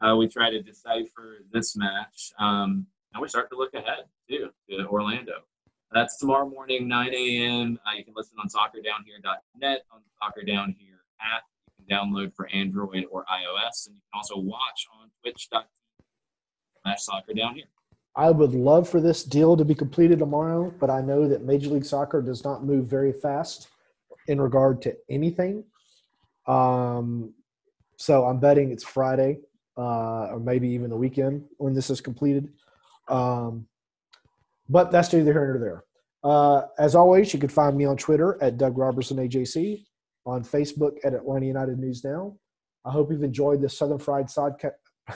uh, 0.02 0.16
we 0.18 0.28
try 0.28 0.50
to 0.50 0.62
decipher 0.62 1.38
this 1.54 1.78
match. 1.78 2.34
Um, 2.40 2.86
and 3.14 3.22
we 3.22 3.30
start 3.30 3.50
to 3.52 3.58
look 3.58 3.74
ahead 3.74 4.06
too 4.28 4.50
to 4.70 4.86
Orlando. 4.88 5.44
That's 5.92 6.18
tomorrow 6.18 6.50
morning, 6.50 6.88
9 6.88 7.14
a.m. 7.14 7.80
Uh, 7.86 7.96
you 7.96 8.04
can 8.04 8.14
listen 8.16 8.38
on 8.40 8.48
soccerdownhere.net 8.48 9.82
on 9.92 10.00
the 10.02 10.10
Soccer 10.22 10.44
Down 10.44 10.76
Here 10.78 11.00
app. 11.22 11.44
You 11.78 11.86
can 11.86 11.98
download 11.98 12.34
for 12.36 12.48
Android 12.48 13.06
or 13.12 13.24
iOS, 13.26 13.88
and 13.88 13.96
you 13.96 14.02
can 14.02 14.20
also 14.20 14.38
watch 14.38 14.88
on 15.00 15.10
twitch.tv 15.22 15.64
slash 16.84 17.04
soccer 17.04 17.34
down 17.34 17.56
here. 17.56 17.66
I 18.16 18.32
would 18.32 18.54
love 18.54 18.88
for 18.88 19.02
this 19.02 19.24
deal 19.24 19.58
to 19.58 19.66
be 19.66 19.76
completed 19.76 20.20
tomorrow, 20.20 20.74
but 20.80 20.90
I 20.90 21.02
know 21.02 21.28
that 21.28 21.44
Major 21.44 21.70
League 21.70 21.86
Soccer 21.86 22.22
does 22.22 22.44
not 22.44 22.64
move 22.64 22.88
very 22.88 23.12
fast 23.12 23.68
in 24.28 24.40
regard 24.40 24.82
to 24.84 24.96
anything. 25.10 25.64
Um, 26.48 27.34
so 27.98 28.26
I'm 28.26 28.40
betting 28.40 28.72
it's 28.72 28.84
Friday 28.84 29.40
uh, 29.78 30.28
or 30.28 30.40
maybe 30.40 30.70
even 30.70 30.90
the 30.90 30.96
weekend 30.96 31.44
when 31.58 31.74
this 31.74 31.90
is 31.90 32.00
completed. 32.00 32.50
Um, 33.08 33.68
but 34.70 34.92
that's 34.92 35.14
neither 35.14 35.34
here 35.34 35.48
nor 35.48 35.60
there. 35.60 35.84
Uh, 36.24 36.68
as 36.80 36.96
always, 36.96 37.34
you 37.34 37.40
can 37.40 37.50
find 37.50 37.78
me 37.78 37.86
on 37.86 37.98
Twitter 37.98 38.42
at 38.42 38.58
Doug 38.58 38.78
Roberson 38.78 39.18
AJC, 39.18 39.86
on 40.26 40.44
Facebook 40.44 40.98
at 41.04 41.14
Atlanta 41.14 41.46
United 41.46 41.78
News 41.78 42.04
Now. 42.04 42.36
I 42.84 42.92
hope 42.92 43.12
you've 43.12 43.24
enjoyed 43.24 43.62
this 43.62 43.78
Southern 43.78 44.00
Fried 44.00 44.30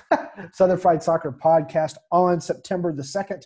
Southern 0.53 0.77
Fried 0.77 1.01
Soccer 1.01 1.31
podcast 1.31 1.97
on 2.11 2.39
September 2.39 2.93
the 2.93 3.01
2nd. 3.01 3.43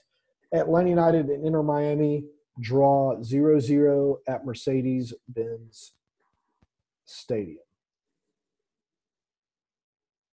Atlanta 0.53 0.89
United 0.89 1.27
and 1.27 1.45
Inter 1.45 1.63
Miami 1.63 2.25
draw 2.59 3.21
0 3.23 3.59
0 3.59 4.17
at 4.27 4.45
Mercedes 4.45 5.13
Benz 5.27 5.93
Stadium. 7.05 7.62